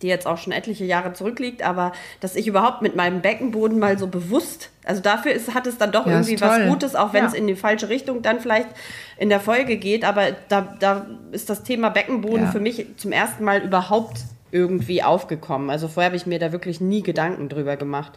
[0.00, 3.98] die jetzt auch schon etliche Jahre zurückliegt, aber dass ich überhaupt mit meinem Beckenboden mal
[3.98, 7.24] so bewusst, also dafür ist, hat es dann doch ja, irgendwie was Gutes, auch wenn
[7.24, 7.28] ja.
[7.28, 8.68] es in die falsche Richtung dann vielleicht
[9.16, 12.50] in der Folge geht, aber da, da ist das Thema Beckenboden ja.
[12.52, 14.18] für mich zum ersten Mal überhaupt
[14.52, 15.68] irgendwie aufgekommen.
[15.68, 18.12] Also vorher habe ich mir da wirklich nie Gedanken drüber gemacht.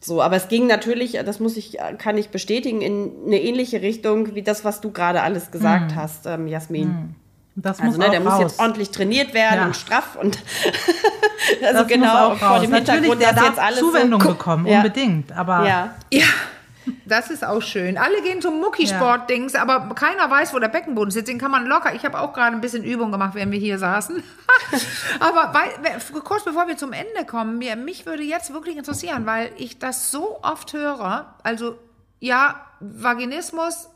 [0.00, 4.34] So, aber es ging natürlich, das muss ich, kann ich bestätigen, in eine ähnliche Richtung
[4.36, 5.96] wie das, was du gerade alles gesagt hm.
[5.96, 6.88] hast, ähm, Jasmin.
[6.88, 7.14] Hm.
[7.58, 8.32] Das also, ne, der raus.
[8.34, 9.66] muss jetzt ordentlich trainiert werden ja.
[9.66, 10.38] und straff und
[11.62, 14.78] also das genau vor dem Hintergrund, der darf jetzt alles Zuwendung so bekommen, ja.
[14.78, 15.32] unbedingt.
[15.32, 15.94] Aber ja.
[16.12, 16.24] ja.
[17.04, 17.98] Das ist auch schön.
[17.98, 21.28] Alle gehen zum Muckisport-Dings, aber keiner weiß, wo der Beckenboden sitzt.
[21.28, 21.92] Den kann man locker.
[21.94, 24.22] Ich habe auch gerade ein bisschen Übung gemacht, während wir hier saßen.
[25.20, 29.50] aber weil, kurz bevor wir zum Ende kommen, mir, mich würde jetzt wirklich interessieren, weil
[29.56, 31.34] ich das so oft höre.
[31.42, 31.76] Also,
[32.20, 33.88] ja, Vaginismus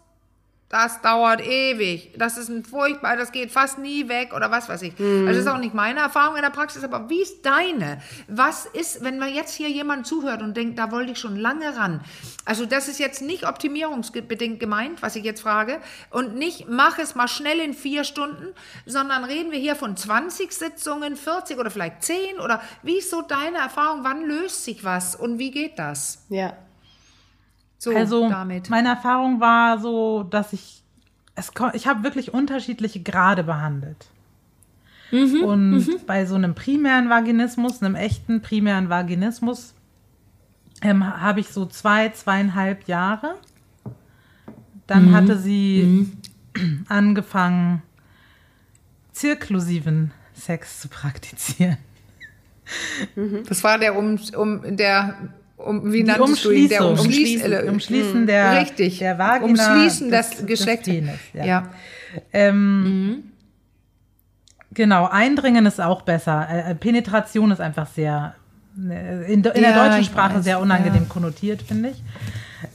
[0.70, 2.12] das dauert ewig.
[2.16, 4.96] Das ist ein furchtbar, das geht fast nie weg oder was weiß ich.
[4.96, 5.26] Mhm.
[5.26, 8.00] Also das ist auch nicht meine Erfahrung in der Praxis, aber wie ist deine?
[8.28, 11.76] Was ist, wenn man jetzt hier jemand zuhört und denkt, da wollte ich schon lange
[11.76, 12.00] ran?
[12.44, 15.80] Also das ist jetzt nicht optimierungsbedingt gemeint, was ich jetzt frage.
[16.08, 18.54] Und nicht, mach es mal schnell in vier Stunden,
[18.86, 23.22] sondern reden wir hier von 20 Sitzungen, 40 oder vielleicht 10 oder wie ist so
[23.22, 24.04] deine Erfahrung?
[24.04, 26.26] Wann löst sich was und wie geht das?
[26.28, 26.56] Ja.
[27.80, 28.68] So, also damit.
[28.68, 30.82] meine Erfahrung war so, dass ich
[31.34, 34.06] es, ich habe wirklich unterschiedliche Grade behandelt.
[35.10, 36.00] Mhm, und mhm.
[36.06, 39.72] bei so einem primären Vaginismus, einem echten primären Vaginismus,
[40.82, 43.36] ähm, habe ich so zwei, zweieinhalb Jahre.
[44.86, 45.14] Dann mhm.
[45.14, 46.10] hatte sie
[46.54, 46.84] mhm.
[46.88, 47.82] angefangen,
[49.12, 51.78] zirklusiven Sex zu praktizieren.
[53.48, 55.30] Das war der um, um der
[55.64, 56.68] um, wie die Umschließung.
[56.68, 58.98] Der Umschließen, äh, Umschließen der, Richtig.
[58.98, 59.46] der Vagina.
[59.46, 60.86] Umschließen des, das Geschlecht.
[60.86, 61.44] ja.
[61.44, 61.68] ja.
[62.32, 63.22] Ähm, mhm.
[64.72, 66.48] Genau, Eindringen ist auch besser.
[66.50, 68.34] Äh, äh Penetration ist einfach sehr,
[68.88, 71.08] äh, in, in ja, der deutschen Sprache weiß, sehr unangenehm ja.
[71.08, 72.02] konnotiert, finde ich.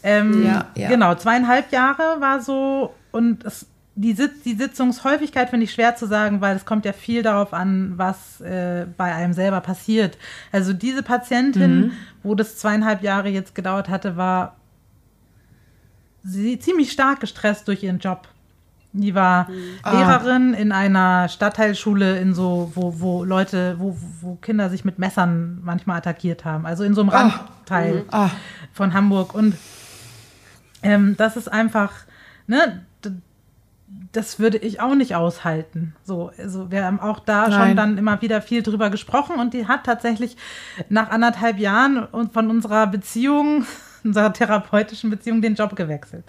[0.04, 0.90] Ähm, ja, ja.
[0.90, 6.06] Genau, zweieinhalb Jahre war so und es die, Sitz, die Sitzungshäufigkeit finde ich schwer zu
[6.06, 10.18] sagen, weil es kommt ja viel darauf an, was äh, bei einem selber passiert.
[10.52, 11.92] Also diese Patientin, mhm.
[12.22, 14.58] wo das zweieinhalb Jahre jetzt gedauert hatte, war
[16.24, 18.28] sie ziemlich stark gestresst durch ihren Job.
[18.92, 19.98] Die war mhm.
[19.98, 25.60] Lehrerin in einer Stadtteilschule, in so, wo, wo Leute, wo, wo Kinder sich mit Messern
[25.64, 26.66] manchmal attackiert haben.
[26.66, 27.18] Also in so einem ah.
[27.18, 28.10] Randteil mhm.
[28.12, 28.30] ah.
[28.74, 29.34] von Hamburg.
[29.34, 29.56] Und
[30.84, 31.92] ähm, das ist einfach,
[32.48, 32.86] ne,
[34.16, 35.96] das würde ich auch nicht aushalten.
[36.04, 37.68] So, also wir haben auch da Nein.
[37.68, 40.38] schon dann immer wieder viel drüber gesprochen und die hat tatsächlich
[40.90, 43.66] nach anderthalb Jahren von unserer Beziehung,
[44.04, 46.26] unserer therapeutischen Beziehung, den Job gewechselt.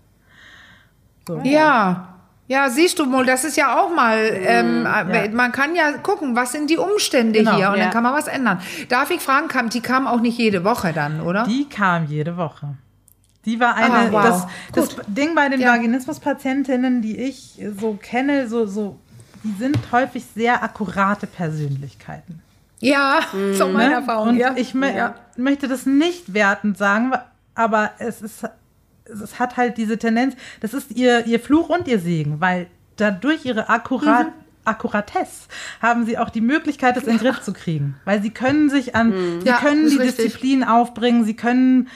[1.26, 1.40] So.
[1.44, 2.12] Ja.
[2.48, 5.28] Ja, siehst du mal, das ist ja auch mal, ähm, ja.
[5.32, 7.84] man kann ja gucken, was sind die Umstände genau, hier und ja.
[7.84, 8.60] dann kann man was ändern.
[8.88, 11.42] Darf ich fragen, kam, die kam auch nicht jede Woche dann, oder?
[11.42, 12.76] Die kam jede Woche.
[13.46, 14.48] Die war eine, ah, wow.
[14.72, 15.72] das, das Ding bei den ja.
[15.72, 18.98] Vaginismus-Patientinnen, die ich so kenne, so, so,
[19.44, 22.42] die sind häufig sehr akkurate Persönlichkeiten.
[22.80, 23.54] Ja, mhm.
[23.54, 23.94] so meine ne?
[23.94, 24.30] Erfahrung.
[24.30, 24.54] Und ja.
[24.56, 25.14] ich ja.
[25.36, 27.12] möchte das nicht wertend sagen,
[27.54, 28.44] aber es ist,
[29.04, 32.66] es hat halt diese Tendenz, das ist ihr, ihr Fluch und ihr Segen, weil
[32.96, 34.32] dadurch ihre akkurat, mhm.
[34.66, 35.46] Akkuratesse
[35.80, 37.94] haben sie auch die Möglichkeit, das in den Griff zu kriegen.
[38.04, 39.40] Weil sie können sich an, mhm.
[39.42, 40.24] sie können die richtig.
[40.24, 41.88] Disziplin aufbringen, sie können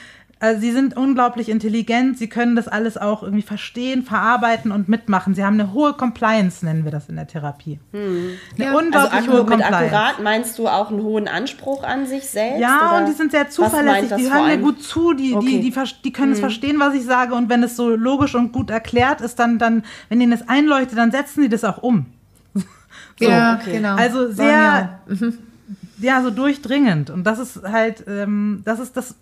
[0.42, 5.34] also sie sind unglaublich intelligent, sie können das alles auch irgendwie verstehen, verarbeiten und mitmachen.
[5.34, 7.78] Sie haben eine hohe Compliance, nennen wir das in der Therapie.
[7.92, 8.30] Hm.
[8.56, 8.74] Eine ja.
[8.74, 9.70] unglaublich also hohe Compliance.
[9.70, 12.58] Mit akkurat meinst du auch einen hohen Anspruch an sich selbst?
[12.58, 13.00] Ja, oder?
[13.00, 15.60] und die sind sehr zuverlässig, die hören mir gut zu, die, okay.
[15.60, 16.32] die, die, die, können hm.
[16.32, 19.58] es verstehen, was ich sage und wenn es so logisch und gut erklärt ist, dann,
[19.58, 22.06] dann wenn ihnen das einleuchtet, dann setzen sie das auch um.
[22.54, 23.28] so.
[23.28, 23.72] Ja, okay.
[23.72, 23.94] genau.
[23.94, 25.00] Also sehr,
[25.98, 29.16] ja, so durchdringend und das ist halt, ähm, das ist das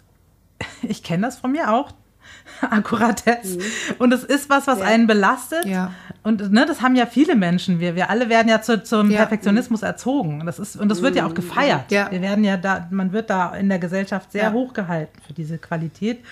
[0.82, 1.92] ich kenne das von mir auch.
[2.61, 3.59] Akkuratesse.
[3.59, 3.62] Mhm.
[3.98, 4.86] Und es ist was, was ja.
[4.86, 5.64] einen belastet.
[5.64, 5.92] Ja.
[6.22, 7.80] Und ne, das haben ja viele Menschen.
[7.80, 9.18] Wir, wir alle werden ja zu, zum ja.
[9.18, 10.40] Perfektionismus erzogen.
[10.40, 11.34] Und das, ist, und das wird ja auch mhm.
[11.34, 11.90] gefeiert.
[11.90, 16.24] Wir werden ja da, man wird da in der Gesellschaft sehr hochgehalten für diese Qualität.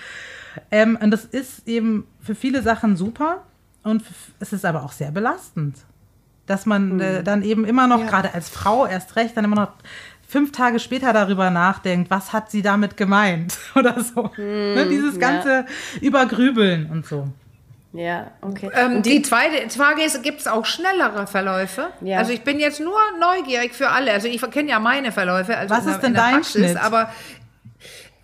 [0.71, 3.43] Ähm, und das ist eben für viele Sachen super.
[3.83, 4.03] Und
[4.39, 5.77] es ist aber auch sehr belastend.
[6.45, 7.01] Dass man mhm.
[7.01, 9.71] äh, dann eben immer noch, gerade als Frau erst recht, dann immer noch
[10.27, 14.31] fünf Tage später darüber nachdenkt, was hat sie damit gemeint oder so.
[14.37, 15.65] Mm, ne, dieses ganze ja.
[16.01, 17.27] Übergrübeln und so.
[17.93, 18.69] Ja, okay.
[18.75, 21.87] Ähm, die, die, zweite Frage ist, gibt es auch schnellere Verläufe?
[22.01, 22.19] Ja.
[22.19, 24.11] Also ich bin jetzt nur neugierig für alle.
[24.11, 25.57] Also ich kenne ja meine Verläufe.
[25.57, 26.83] Also Was ist denn dein Praxis, Schnitt?
[26.83, 27.09] Aber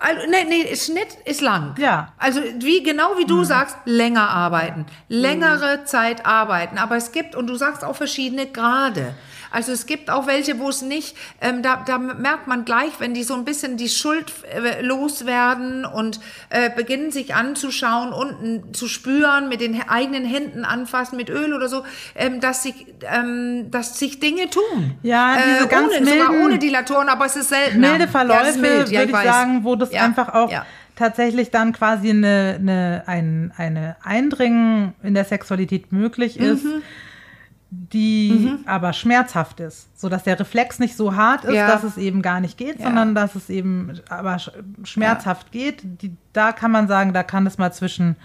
[0.03, 1.75] also, nee, nee, Schnitt ist lang.
[1.79, 2.11] Ja.
[2.17, 3.45] Also wie genau wie du mhm.
[3.45, 5.85] sagst, länger arbeiten, längere mhm.
[5.85, 6.77] Zeit arbeiten.
[6.77, 9.15] Aber es gibt und du sagst auch verschiedene Grade.
[9.53, 13.13] Also es gibt auch welche, wo es nicht, ähm, da, da merkt man gleich, wenn
[13.13, 18.87] die so ein bisschen die Schuld äh, loswerden und äh, beginnen sich anzuschauen, unten zu
[18.87, 21.83] spüren, mit den eigenen Händen anfassen, mit Öl oder so,
[22.15, 24.95] ähm, dass, sich, ähm, dass sich Dinge tun.
[25.03, 27.79] Ja, diese äh, ganz ohne, milden, sogar ohne Dilatoren, aber es ist selten.
[27.79, 30.51] Milde Verläufe, ja, würde ja, ich, ich sagen, wo das ja, einfach auch
[30.95, 36.81] tatsächlich dann quasi eine, eine, ein eine Eindringen in der Sexualität möglich ist, mhm
[37.91, 38.67] die mhm.
[38.67, 41.67] aber schmerzhaft ist, so dass der Reflex nicht so hart ist, ja.
[41.67, 42.85] dass es eben gar nicht geht, ja.
[42.85, 44.37] sondern dass es eben aber
[44.83, 45.61] schmerzhaft ja.
[45.61, 45.81] geht.
[46.01, 48.15] Die, da kann man sagen, da kann es mal zwischen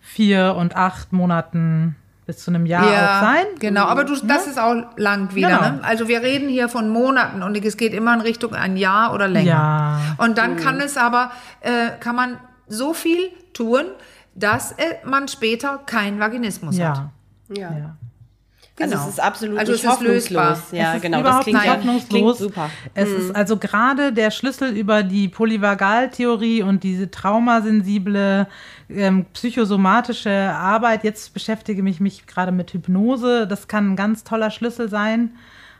[0.00, 1.96] vier und acht Monaten
[2.26, 3.46] bis zu einem Jahr ja, auch sein.
[3.58, 5.48] Genau, aber du, das ist auch lang wieder.
[5.48, 5.60] Genau.
[5.60, 5.80] Ne?
[5.82, 9.28] Also wir reden hier von Monaten und es geht immer in Richtung ein Jahr oder
[9.28, 9.46] länger.
[9.48, 10.00] Ja.
[10.18, 10.56] Und dann mhm.
[10.56, 11.30] kann es aber,
[11.60, 12.36] äh, kann man
[12.66, 13.84] so viel tun,
[14.34, 16.88] dass äh, man später keinen Vaginismus ja.
[16.88, 17.08] hat.
[17.56, 17.70] Ja.
[17.72, 17.96] ja.
[18.78, 18.92] Genau.
[18.92, 20.58] Also es ist absolut also es ist lösbar.
[20.70, 21.22] Ja, es genau.
[21.22, 22.36] das klingt, hoffnungslos.
[22.36, 22.70] Klingt super.
[22.94, 23.16] Es mhm.
[23.16, 28.46] ist also gerade der Schlüssel über die Polyvagaltheorie und diese traumasensible
[28.88, 31.02] ähm, psychosomatische Arbeit.
[31.02, 33.48] Jetzt beschäftige ich mich gerade mit Hypnose.
[33.48, 35.32] Das kann ein ganz toller Schlüssel sein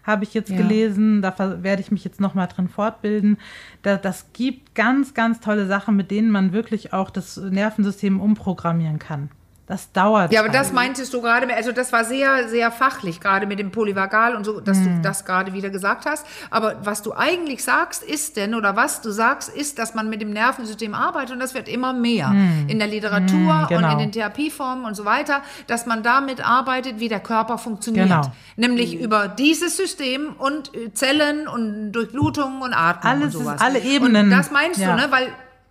[0.04, 0.56] habe ich jetzt ja.
[0.56, 1.20] gelesen.
[1.20, 3.36] Da werde ich mich jetzt noch mal drin fortbilden.
[3.82, 8.98] Da, das gibt ganz, ganz tolle Sachen, mit denen man wirklich auch das Nervensystem umprogrammieren
[8.98, 9.28] kann.
[9.68, 10.32] Das dauert.
[10.32, 13.70] Ja, aber das meintest du gerade, also das war sehr, sehr fachlich, gerade mit dem
[13.70, 14.96] Polyvagal und so, dass hm.
[14.96, 16.26] du das gerade wieder gesagt hast.
[16.50, 20.22] Aber was du eigentlich sagst, ist denn, oder was du sagst, ist, dass man mit
[20.22, 22.66] dem Nervensystem arbeitet und das wird immer mehr hm.
[22.66, 23.68] in der Literatur hm, genau.
[23.68, 23.96] und in genau.
[23.98, 28.08] den Therapieformen und so weiter, dass man damit arbeitet, wie der Körper funktioniert.
[28.08, 28.22] Genau.
[28.56, 33.56] Nämlich über dieses System und äh, Zellen und Durchblutung und Atmung Alles und sowas.
[33.56, 34.24] Ist alle Ebenen.
[34.24, 34.96] Und das meinst ja.
[34.96, 35.08] du, ne?
[35.10, 35.28] Weil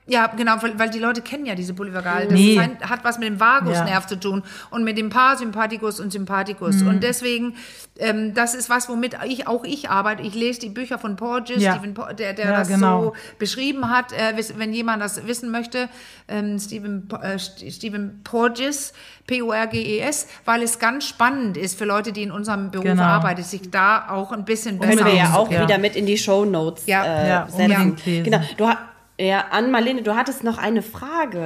[0.08, 2.28] ja, genau, weil, weil die Leute kennen ja diese Polyvagal.
[2.28, 2.58] Das nee.
[2.58, 4.08] ein, hat was mit dem Vagusnerv ja.
[4.08, 6.78] zu tun und mit dem Parasympathikus und Sympathikus.
[6.78, 6.88] Mhm.
[6.88, 7.56] Und deswegen,
[8.00, 10.24] ähm, das ist was, womit ich auch ich arbeite.
[10.24, 11.74] Ich lese die Bücher von Porges, ja.
[11.74, 13.04] Stephen, der, der ja, das genau.
[13.04, 14.14] so beschrieben hat.
[14.14, 15.90] Äh, wenn jemand das wissen möchte,
[16.30, 18.94] ähm, Stephen, äh, Stephen Porges,
[19.28, 23.04] P-O-R-G-E-S, weil es ganz spannend ist für Leute, die in unserem Beruf genau.
[23.04, 26.18] arbeiten, sich da auch ein bisschen besser Können wir ja auch wieder mit in die
[26.18, 27.44] Show Notes ja.
[27.46, 27.98] Äh, setzen.
[28.24, 28.40] Genau.
[28.56, 28.78] Du hast
[29.20, 31.40] ja, Ann-Marlene, du hattest noch eine Frage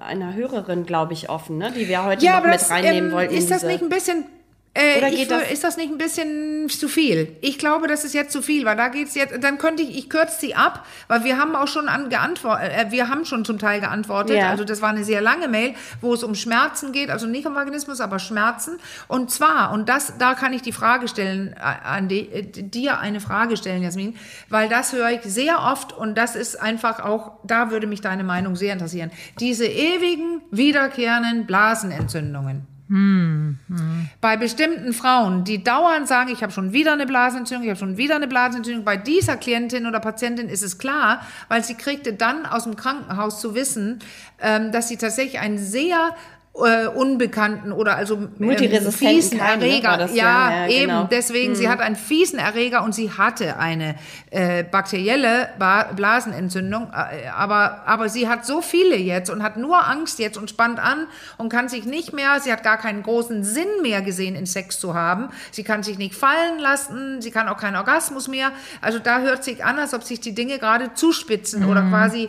[0.00, 1.72] äh, einer Hörerin, glaube ich, offen, ne?
[1.74, 3.34] die wir heute ja, noch mit das, reinnehmen ähm, wollten.
[3.34, 4.26] Ist das nicht ein bisschen
[4.72, 5.50] äh, das?
[5.50, 7.36] Ist das nicht ein bisschen zu viel?
[7.40, 10.08] Ich glaube, das ist jetzt zu viel, weil da geht's jetzt, dann könnte ich, ich
[10.08, 13.58] kürze sie ab, weil wir haben auch schon an geantwortet, äh, wir haben schon zum
[13.58, 14.48] Teil geantwortet, ja.
[14.48, 17.56] also das war eine sehr lange Mail, wo es um Schmerzen geht, also nicht um
[17.56, 18.78] Vaginismus, aber Schmerzen.
[19.08, 23.00] Und zwar, und das, da kann ich die Frage stellen, äh, an die, äh, dir
[23.00, 24.14] eine Frage stellen, Jasmin,
[24.50, 28.22] weil das höre ich sehr oft und das ist einfach auch, da würde mich deine
[28.22, 29.10] Meinung sehr interessieren.
[29.40, 32.69] Diese ewigen, wiederkehrenden Blasenentzündungen.
[32.90, 34.08] Hm, hm.
[34.20, 37.96] Bei bestimmten Frauen, die dauernd sagen, ich habe schon wieder eine Blasenentzündung, ich habe schon
[37.96, 42.46] wieder eine Blasenentzündung, bei dieser Klientin oder Patientin ist es klar, weil sie kriegte dann
[42.46, 44.00] aus dem Krankenhaus zu wissen,
[44.40, 46.16] ähm, dass sie tatsächlich ein sehr
[46.54, 49.96] äh, unbekannten oder also ähm, fiesen Keim, ne, Erreger.
[49.96, 50.08] Ne?
[50.14, 50.88] Ja, ja, ja, eben.
[50.88, 51.04] Genau.
[51.04, 51.56] Deswegen, mhm.
[51.56, 53.94] sie hat einen fiesen Erreger und sie hatte eine
[54.30, 56.88] äh, bakterielle ba Blasenentzündung.
[56.92, 60.80] Äh, aber, aber sie hat so viele jetzt und hat nur Angst jetzt und spannt
[60.80, 61.06] an
[61.38, 64.80] und kann sich nicht mehr, sie hat gar keinen großen Sinn mehr gesehen, in Sex
[64.80, 65.28] zu haben.
[65.52, 68.50] Sie kann sich nicht fallen lassen, sie kann auch keinen Orgasmus mehr.
[68.80, 71.70] Also da hört sich an, als ob sich die Dinge gerade zuspitzen mhm.
[71.70, 72.28] oder quasi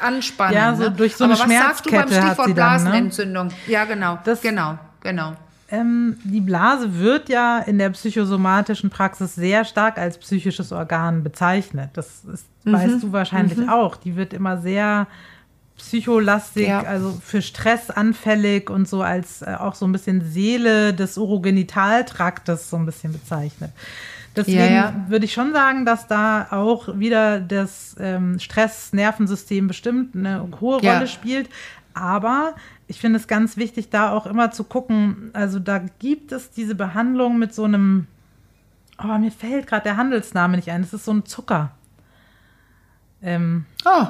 [0.00, 0.54] anspannen.
[0.54, 0.90] Ja, so ne?
[0.90, 3.48] durch so eine Aber was sagst du beim Stichwort Blasenentzündung?
[3.48, 3.54] Ne?
[3.66, 4.18] Ja, genau.
[4.24, 5.34] Das, genau, genau.
[5.68, 11.90] Ähm, die Blase wird ja in der psychosomatischen Praxis sehr stark als psychisches Organ bezeichnet.
[11.94, 12.72] Das ist, mhm.
[12.72, 13.68] weißt du wahrscheinlich mhm.
[13.68, 13.96] auch.
[13.96, 15.08] Die wird immer sehr
[15.76, 16.82] psycholastig, ja.
[16.82, 22.70] also für Stress anfällig und so als äh, auch so ein bisschen Seele des Urogenitaltraktes
[22.70, 23.72] so ein bisschen bezeichnet.
[24.36, 25.04] Deswegen ja, ja.
[25.08, 30.94] würde ich schon sagen, dass da auch wieder das ähm, Stress-Nervensystem bestimmt eine hohe ja.
[30.94, 31.48] Rolle spielt.
[31.94, 32.54] Aber
[32.86, 35.30] ich finde es ganz wichtig, da auch immer zu gucken.
[35.32, 38.06] Also da gibt es diese Behandlung mit so einem,
[39.02, 40.82] oh, mir fällt gerade der Handelsname nicht ein.
[40.82, 41.70] Es ist so ein Zucker.
[43.22, 44.06] Ähm, oh.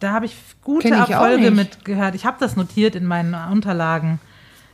[0.00, 2.16] Da habe ich gute ich Erfolge mit gehört.
[2.16, 4.18] Ich habe das notiert in meinen Unterlagen.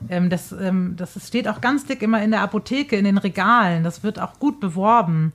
[0.09, 3.85] Ähm, das, ähm, das steht auch ganz dick immer in der Apotheke, in den Regalen.
[3.85, 5.33] Das wird auch gut beworben.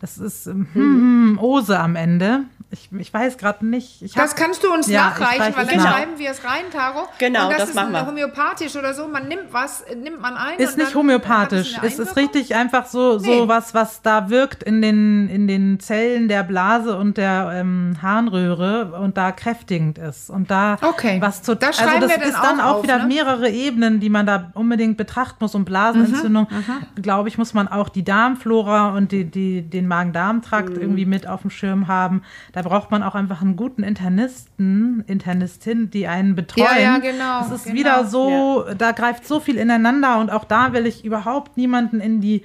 [0.00, 1.38] Das ist ähm, mhm.
[1.40, 2.44] Ose am Ende.
[2.70, 4.02] Ich, ich weiß gerade nicht.
[4.02, 5.88] Ich das kannst du uns ja, nachreichen, weil dann genau.
[5.88, 7.06] schreiben wir es rein, Taro.
[7.18, 8.06] Genau, und das, das ist machen wir.
[8.06, 9.06] homöopathisch oder so.
[9.06, 10.58] Man nimmt was, nimmt man ein.
[10.58, 11.76] Ist nicht homöopathisch.
[11.82, 13.38] Es ist richtig einfach so, nee.
[13.38, 17.98] so was, was da wirkt in den, in den Zellen der Blase und der ähm,
[18.02, 20.28] Harnröhre und da kräftigend ist.
[20.28, 21.20] Und da okay.
[21.20, 23.06] was zu das Also das ist dann auch, auf, wieder ne?
[23.06, 25.54] mehrere Ebenen, die man da unbedingt betrachten muss.
[25.54, 27.02] Und Blasenentzündung, mhm, mhm.
[27.02, 30.80] glaube ich, muss man auch die Darmflora und die, die, den Magen-Darm-Trakt mhm.
[30.80, 32.22] irgendwie mit auf dem Schirm haben.
[32.56, 36.66] Da braucht man auch einfach einen guten Internisten, Internistin, die einen betreuen.
[36.74, 37.40] Ja, ja genau.
[37.42, 37.76] Es ist genau.
[37.76, 38.72] wieder so, ja.
[38.72, 42.44] da greift so viel ineinander und auch da will ich überhaupt niemanden in die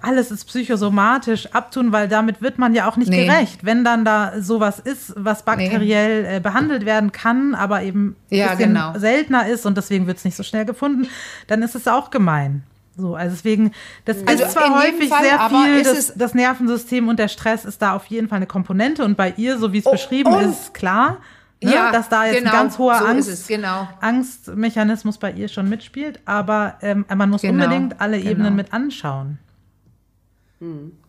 [0.00, 3.26] alles ist psychosomatisch abtun, weil damit wird man ja auch nicht nee.
[3.26, 3.62] gerecht.
[3.62, 6.36] Wenn dann da sowas ist, was bakteriell nee.
[6.36, 8.94] äh, behandelt werden kann, aber eben ja, genau.
[8.96, 11.08] seltener ist und deswegen wird es nicht so schnell gefunden,
[11.46, 12.62] dann ist es auch gemein.
[12.96, 13.72] So, also deswegen,
[14.06, 17.82] das Also ist zwar häufig Fall, sehr viel, das, das Nervensystem und der Stress ist
[17.82, 20.72] da auf jeden Fall eine Komponente und bei ihr, so wie es beschrieben und- ist,
[20.72, 21.18] klar,
[21.62, 23.86] ne, Ja, dass da jetzt genau, ein ganz hoher so Angst, es, genau.
[24.00, 28.30] Angstmechanismus bei ihr schon mitspielt, aber ähm, man muss Genau, unbedingt alle genau.
[28.30, 29.38] Ebenen mit anschauen.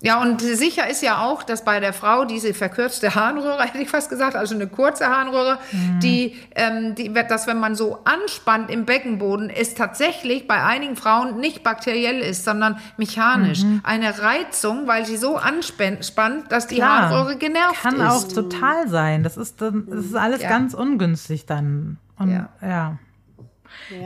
[0.01, 3.89] Ja, und sicher ist ja auch, dass bei der Frau diese verkürzte Harnröhre, hätte ich
[3.89, 5.57] fast gesagt, also eine kurze Harnröhre,
[6.01, 10.95] die, ähm, die, wird- dass wenn man so anspannt im Beckenboden, es tatsächlich bei einigen
[10.95, 13.63] Frauen nicht bakteriell ist, sondern mechanisch.
[13.83, 18.01] Eine Reizung, weil sie so anspannt, dass die Klar, Harnröhre genervt Kann ist.
[18.01, 19.23] auch total sein.
[19.23, 20.49] Das ist, das ist alles Ja.
[20.49, 21.97] ganz ungünstig dann.
[22.19, 22.49] Und, Ja.
[22.61, 22.97] ja.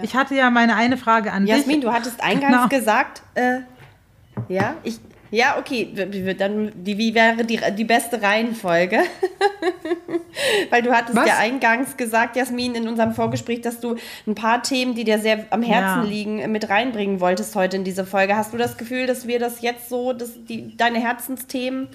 [0.04, 1.86] Ich hatte ja meine eine Frage an Jasmin, dich.
[1.90, 2.68] du hattest eingangs Genau.
[2.68, 3.60] gesagt, äh,
[4.48, 5.00] ja, ich,
[5.32, 5.88] ja, okay,
[6.38, 9.00] dann, die, wie wäre die, die beste Reihenfolge?
[10.70, 11.28] Weil du hattest Was?
[11.28, 13.96] ja eingangs gesagt, Jasmin, in unserem Vorgespräch, dass du
[14.28, 16.10] ein paar Themen, die dir sehr am Herzen Ja.
[16.10, 18.36] liegen, äh, mit reinbringen wolltest heute in diese Folge.
[18.36, 21.88] Hast du das Gefühl, dass wir das jetzt so, dass die, deine Herzensthemen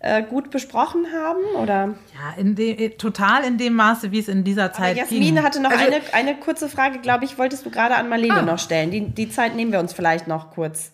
[0.00, 1.40] äh, gut besprochen haben?
[1.62, 1.94] Oder?
[2.14, 5.42] Ja, in de, total in dem Maße, wie es in dieser Aber Zeit Jasmin ging.
[5.42, 8.42] hatte noch Also- eine, eine kurze Frage, glaube ich, wolltest du gerade an Marlene Ah.
[8.42, 8.90] noch stellen.
[8.90, 10.92] Die, die Zeit nehmen wir uns vielleicht noch kurz.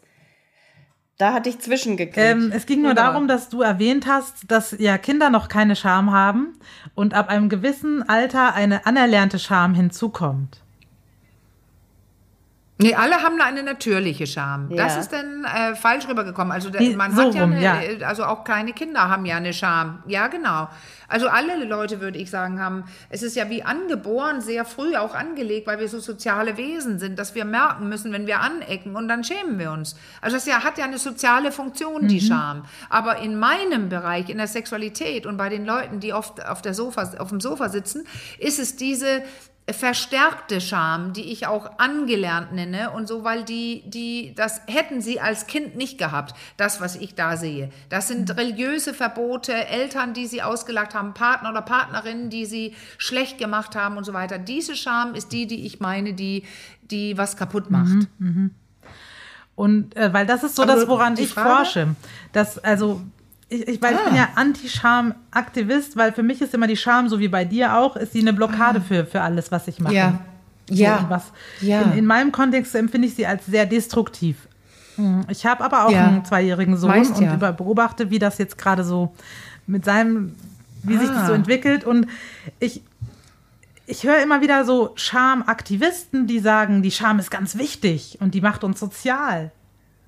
[1.19, 2.17] Da hatte ich zwischengekriegt.
[2.17, 3.13] Ähm, es ging nur Wunderbar.
[3.13, 6.55] darum, dass du erwähnt hast, dass ja Kinder noch keine Scham haben
[6.95, 10.63] und ab einem gewissen Alter eine anerlernte Scham hinzukommt.
[12.81, 14.69] Nee, alle haben eine natürliche Scham.
[14.71, 15.01] Das Ja.
[15.01, 16.53] ist dann äh, falsch rübergekommen.
[16.53, 17.81] Also Nee, man so hat ja, rum, eine, ja.
[17.83, 20.03] äh, also auch kleine Kinder haben ja eine Scham.
[20.07, 20.69] Ja, genau.
[21.09, 25.15] Also alle Leute, würde ich sagen, haben, es ist ja wie angeboren, sehr früh auch
[25.15, 29.09] angelegt, weil wir so soziale Wesen sind, dass wir merken müssen, wenn wir anecken und
[29.09, 29.97] dann schämen wir uns.
[30.21, 32.65] Also das ja, hat ja eine soziale Funktion, die Scham.
[32.91, 36.75] Aber in meinem Bereich, in der Sexualität und bei den Leuten, die oft auf, der
[36.75, 38.07] Sofa, auf dem Sofa sitzen,
[38.39, 39.23] ist es diese
[39.73, 45.21] verstärkte Scham, die ich auch angelernt nenne und so, weil die, die, das hätten sie
[45.21, 47.71] als Kind nicht gehabt, das, was ich da sehe.
[47.89, 53.39] Das sind religiöse Verbote, Eltern, die sie ausgelacht haben, Partner oder Partnerinnen, die sie schlecht
[53.39, 54.39] gemacht haben und so weiter.
[54.39, 56.45] Diese Scham ist die, die ich meine, die,
[56.83, 58.09] die was kaputt macht.
[59.55, 61.49] Und äh, weil das ist so Aber das, woran ich Frage?
[61.49, 61.97] forsche.
[62.33, 63.03] Das, also,
[63.49, 67.19] ich, ich, weil ich bin ja Anti-Scham-Aktivist, weil für mich ist immer die Scham, so
[67.19, 69.95] wie bei dir auch, ist sie eine Blockade für, für alles, was ich mache.
[69.95, 70.21] Ja.
[70.71, 71.07] Ja.
[71.09, 71.81] was, Ja.
[71.83, 74.37] in, in meinem Kontext empfinde ich sie als sehr destruktiv.
[74.97, 76.07] Hm, Ich habe aber auch Ja.
[76.09, 77.35] einen zweijährigen Sohn Meist und ja.
[77.35, 79.15] über, beobachte, wie das jetzt gerade so
[79.67, 80.35] mit seinem,
[80.83, 81.37] wie sich das so Ah.
[81.37, 81.85] entwickelt.
[81.85, 82.07] Und
[82.61, 82.83] ich,
[83.87, 88.43] ich höre immer wieder so Schamaktivisten, die sagen, die Scham ist ganz wichtig und die
[88.43, 89.53] macht uns sozial.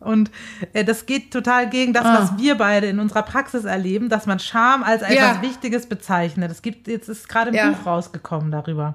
[0.01, 0.31] Und
[0.73, 4.39] äh, das geht total gegen das, was wir beide in unserer Praxis erleben, dass man
[4.39, 5.43] Scham als etwas Ja.
[5.43, 6.51] Wichtiges bezeichnet.
[6.51, 7.71] Es gibt, jetzt ist gerade ein Ja.
[7.71, 8.95] Buch rausgekommen darüber.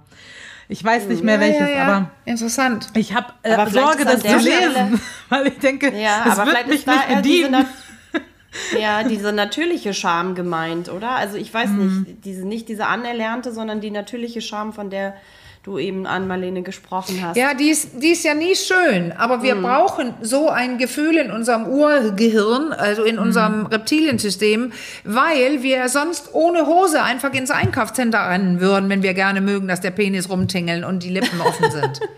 [0.68, 1.84] Ich weiß nicht mehr welches, ja, ja.
[1.86, 2.90] aber Interessant.
[2.96, 5.00] ich habe äh, Sorge, das zu lesen, Stelle-
[5.30, 7.52] weil ich denke, Ja, es aber wird vielleicht mich nicht diese, bedienen.
[7.52, 8.22] nat-
[8.82, 11.12] ja, diese natürliche Scham gemeint, oder?
[11.12, 12.02] Also ich weiß Mhm.
[12.08, 15.14] nicht, diese, nicht diese anerlernte, sondern die natürliche Scham, von der
[15.66, 17.38] du eben an Marlene gesprochen hast.
[17.38, 21.32] Ja, die ist, die ist ja nie schön, aber wir brauchen so ein Gefühl in
[21.32, 24.72] unserem Urgehirn, also in unserem Reptiliensystem,
[25.04, 29.82] weil wir sonst ohne Hose einfach ins Einkaufscenter rennen würden, wenn wir gerne mögen, dass
[29.82, 32.00] der Penis rumtingeln und die Lippen offen sind.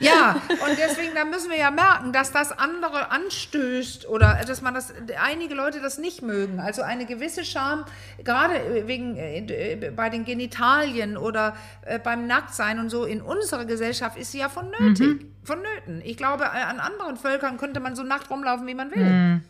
[0.00, 4.74] ja, und deswegen, da müssen wir ja merken, dass das andere anstößt oder dass man
[4.74, 4.92] das,
[5.22, 6.58] einige Leute das nicht mögen.
[6.58, 7.84] Also eine gewisse Scham,
[8.24, 14.16] gerade wegen, äh, bei den Genitalien oder äh, beim Nacktsein und so in unserer Gesellschaft
[14.16, 15.26] ist sie ja vonnötig.
[15.44, 16.02] Vonnöten.
[16.04, 19.40] Ich glaube, äh, an anderen Völkern könnte man so nackt rumlaufen, wie man will.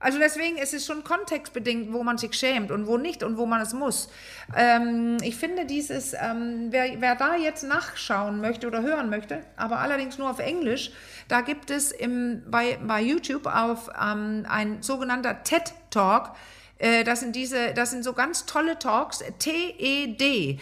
[0.00, 3.46] Also deswegen ist es schon kontextbedingt, wo man sich schämt und wo nicht und wo
[3.46, 4.08] man es muss.
[4.56, 9.80] Ähm, ich finde dieses, ähm, wer, wer da jetzt nachschauen möchte oder hören möchte, aber
[9.80, 10.92] allerdings nur auf Englisch,
[11.26, 16.36] da gibt es im, bei, bei YouTube auf ähm, ein sogenannter TED Talk.
[16.78, 19.24] Äh, das sind diese, das sind so ganz tolle Talks.
[19.40, 20.60] T-E-D.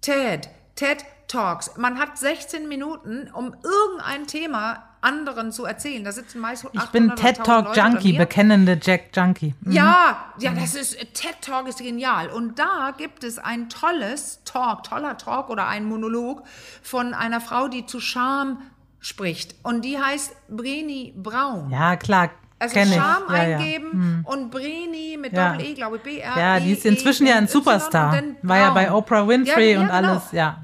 [0.00, 0.48] TED.
[0.74, 1.76] TED Talks.
[1.76, 6.02] Man hat 16 Minuten, um irgendein Thema anderen zu erzählen.
[6.04, 9.54] Da sitzen meist Ich bin 800 TED 1000 Talk Junkie, bekennende Jack Junkie.
[9.68, 14.84] Ja, ja, das ist TED Talk ist genial und da gibt es ein tolles Talk,
[14.84, 16.42] toller Talk oder ein Monolog
[16.82, 18.62] von einer Frau, die zu Scham
[18.98, 21.70] spricht und die heißt Breni Braun.
[21.70, 22.30] Ja, klar.
[22.58, 22.96] Also kenn ich.
[22.96, 23.34] Ja, ja.
[23.34, 25.52] eingeben und Breni mit Ja.
[25.52, 28.22] Doppel E, glaube ich, B R Ja, die ist inzwischen ja ein Superstar.
[28.42, 29.94] War ja bei Oprah Winfrey und genau.
[29.94, 30.62] alles, ja.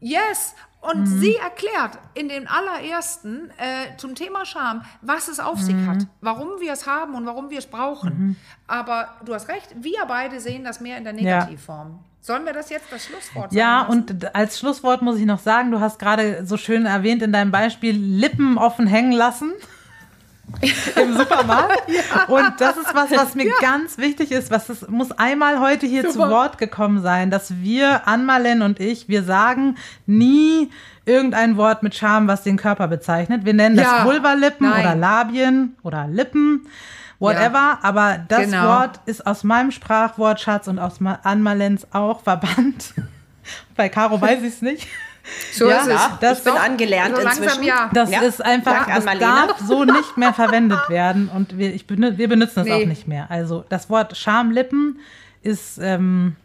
[0.00, 0.54] Yes.
[0.82, 1.20] Und Mhm.
[1.20, 5.86] sie erklärt in den allerersten äh, zum Thema Scham, was es auf sich Mhm.
[5.86, 8.36] hat, warum wir es haben und warum wir es brauchen.
[8.66, 12.00] Aber du hast recht, wir beide sehen das mehr in der Negativform.
[12.20, 15.80] Sollen wir das jetzt das Schlusswort Ja, und als Schlusswort muss ich noch sagen, du
[15.80, 19.52] hast gerade so schön erwähnt in deinem Beispiel Lippen offen hängen lassen.
[21.02, 21.82] im Supermarkt.
[21.88, 22.24] ja.
[22.26, 23.52] Und das ist was, was mir ja.
[23.60, 26.12] ganz wichtig ist, was es muss einmal heute hier Super.
[26.12, 29.76] zu Wort gekommen sein, dass wir, Anmalen und ich, wir sagen
[30.06, 30.70] nie
[31.04, 33.44] irgendein Wort mit Charme, was den Körper bezeichnet.
[33.44, 33.82] Wir nennen ja.
[33.82, 36.66] das Vulvalippen oder Labien oder Lippen
[37.22, 38.66] whatever, aber das genau.
[38.66, 42.94] Wort ist aus meinem Sprachwortschatz und aus Anmalens auch verbannt.
[43.76, 44.88] Bei Caro weiß ich es nicht.
[45.52, 46.00] So ja, ist es.
[46.20, 47.64] Das ich bin angelernt so langsam, inzwischen.
[47.64, 47.90] Ja.
[47.92, 48.20] Das ja.
[48.20, 52.66] ist einfach, das darf so nicht mehr verwendet werden und wir, ich, wir benutzen es
[52.66, 52.72] nee.
[52.72, 53.26] auch nicht mehr.
[53.30, 54.98] Also das Wort Schamlippen
[55.42, 56.36] ist ähm,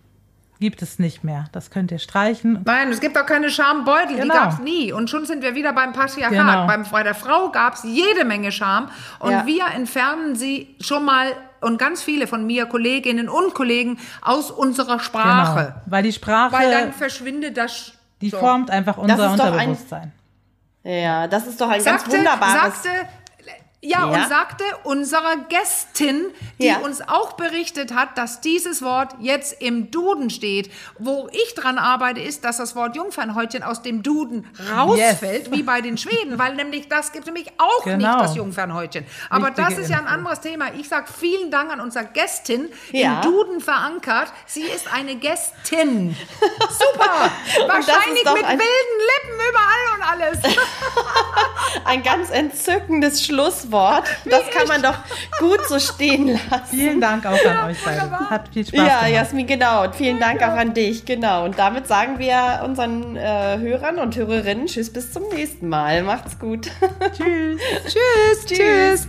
[0.60, 1.46] gibt es nicht mehr.
[1.52, 2.62] Das könnt ihr streichen.
[2.66, 4.34] Nein, es gibt auch keine Schambeutel, genau.
[4.34, 4.92] die gab es nie.
[4.92, 6.32] Und schon sind wir wieder beim Patriarchat.
[6.32, 6.68] Genau.
[6.68, 9.46] Beim, bei der Frau gab es jede Menge Scham und ja.
[9.46, 15.00] wir entfernen sie schon mal und ganz viele von mir, Kolleginnen und Kollegen, aus unserer
[15.00, 15.66] Sprache.
[15.66, 15.82] Genau.
[15.88, 16.54] Weil die Sprache.
[16.54, 17.94] Weil dann verschwindet das.
[18.22, 18.40] Die so.
[18.40, 20.12] formt einfach unser Unterbewusstsein.
[20.84, 22.84] Ein, ja, das ist doch ein sagte, ganz wunderbares.
[22.84, 23.08] Sagte
[23.88, 26.26] ja, ja, und sagte unserer Gästin,
[26.60, 26.78] die ja.
[26.80, 30.72] uns auch berichtet hat, dass dieses Wort jetzt im Duden steht.
[31.00, 35.52] Wo ich dran arbeite, ist, dass das Wort Jungfernhäutchen aus dem Duden rausfällt, yes.
[35.52, 37.98] wie bei den Schweden, weil nämlich das gibt nämlich auch genau.
[37.98, 39.06] nicht das Jungfernhäutchen.
[39.30, 40.74] Aber Wichtige das ist ja ein anderes Thema.
[40.78, 43.16] Ich sage vielen Dank an unsere Gästin, ja.
[43.16, 44.34] im Duden verankert.
[44.46, 46.16] Sie ist eine Gästin.
[46.70, 47.32] Super!
[47.68, 50.40] Wahrscheinlich mit wilden Lippen überall und alles.
[51.86, 54.04] ein ganz entzückendes Schluss Schlusswort.
[54.26, 54.98] Das kann man doch
[55.40, 56.66] gut so stehen lassen.
[56.70, 58.12] Vielen Dank auch an euch beide.
[58.30, 59.02] Hat viel Spaß ja, gemacht.
[59.04, 59.84] Ja, Jasmin, genau.
[59.84, 61.06] Und vielen Dank auch an dich.
[61.06, 61.46] Genau.
[61.46, 66.04] Und damit sagen wir unseren äh, Hörern und Hörerinnen Tschüss bis zum nächsten Mal.
[66.04, 66.70] Macht's gut.
[67.16, 67.62] Tschüss.
[67.88, 68.46] tschüss.
[68.46, 69.08] Tschüss.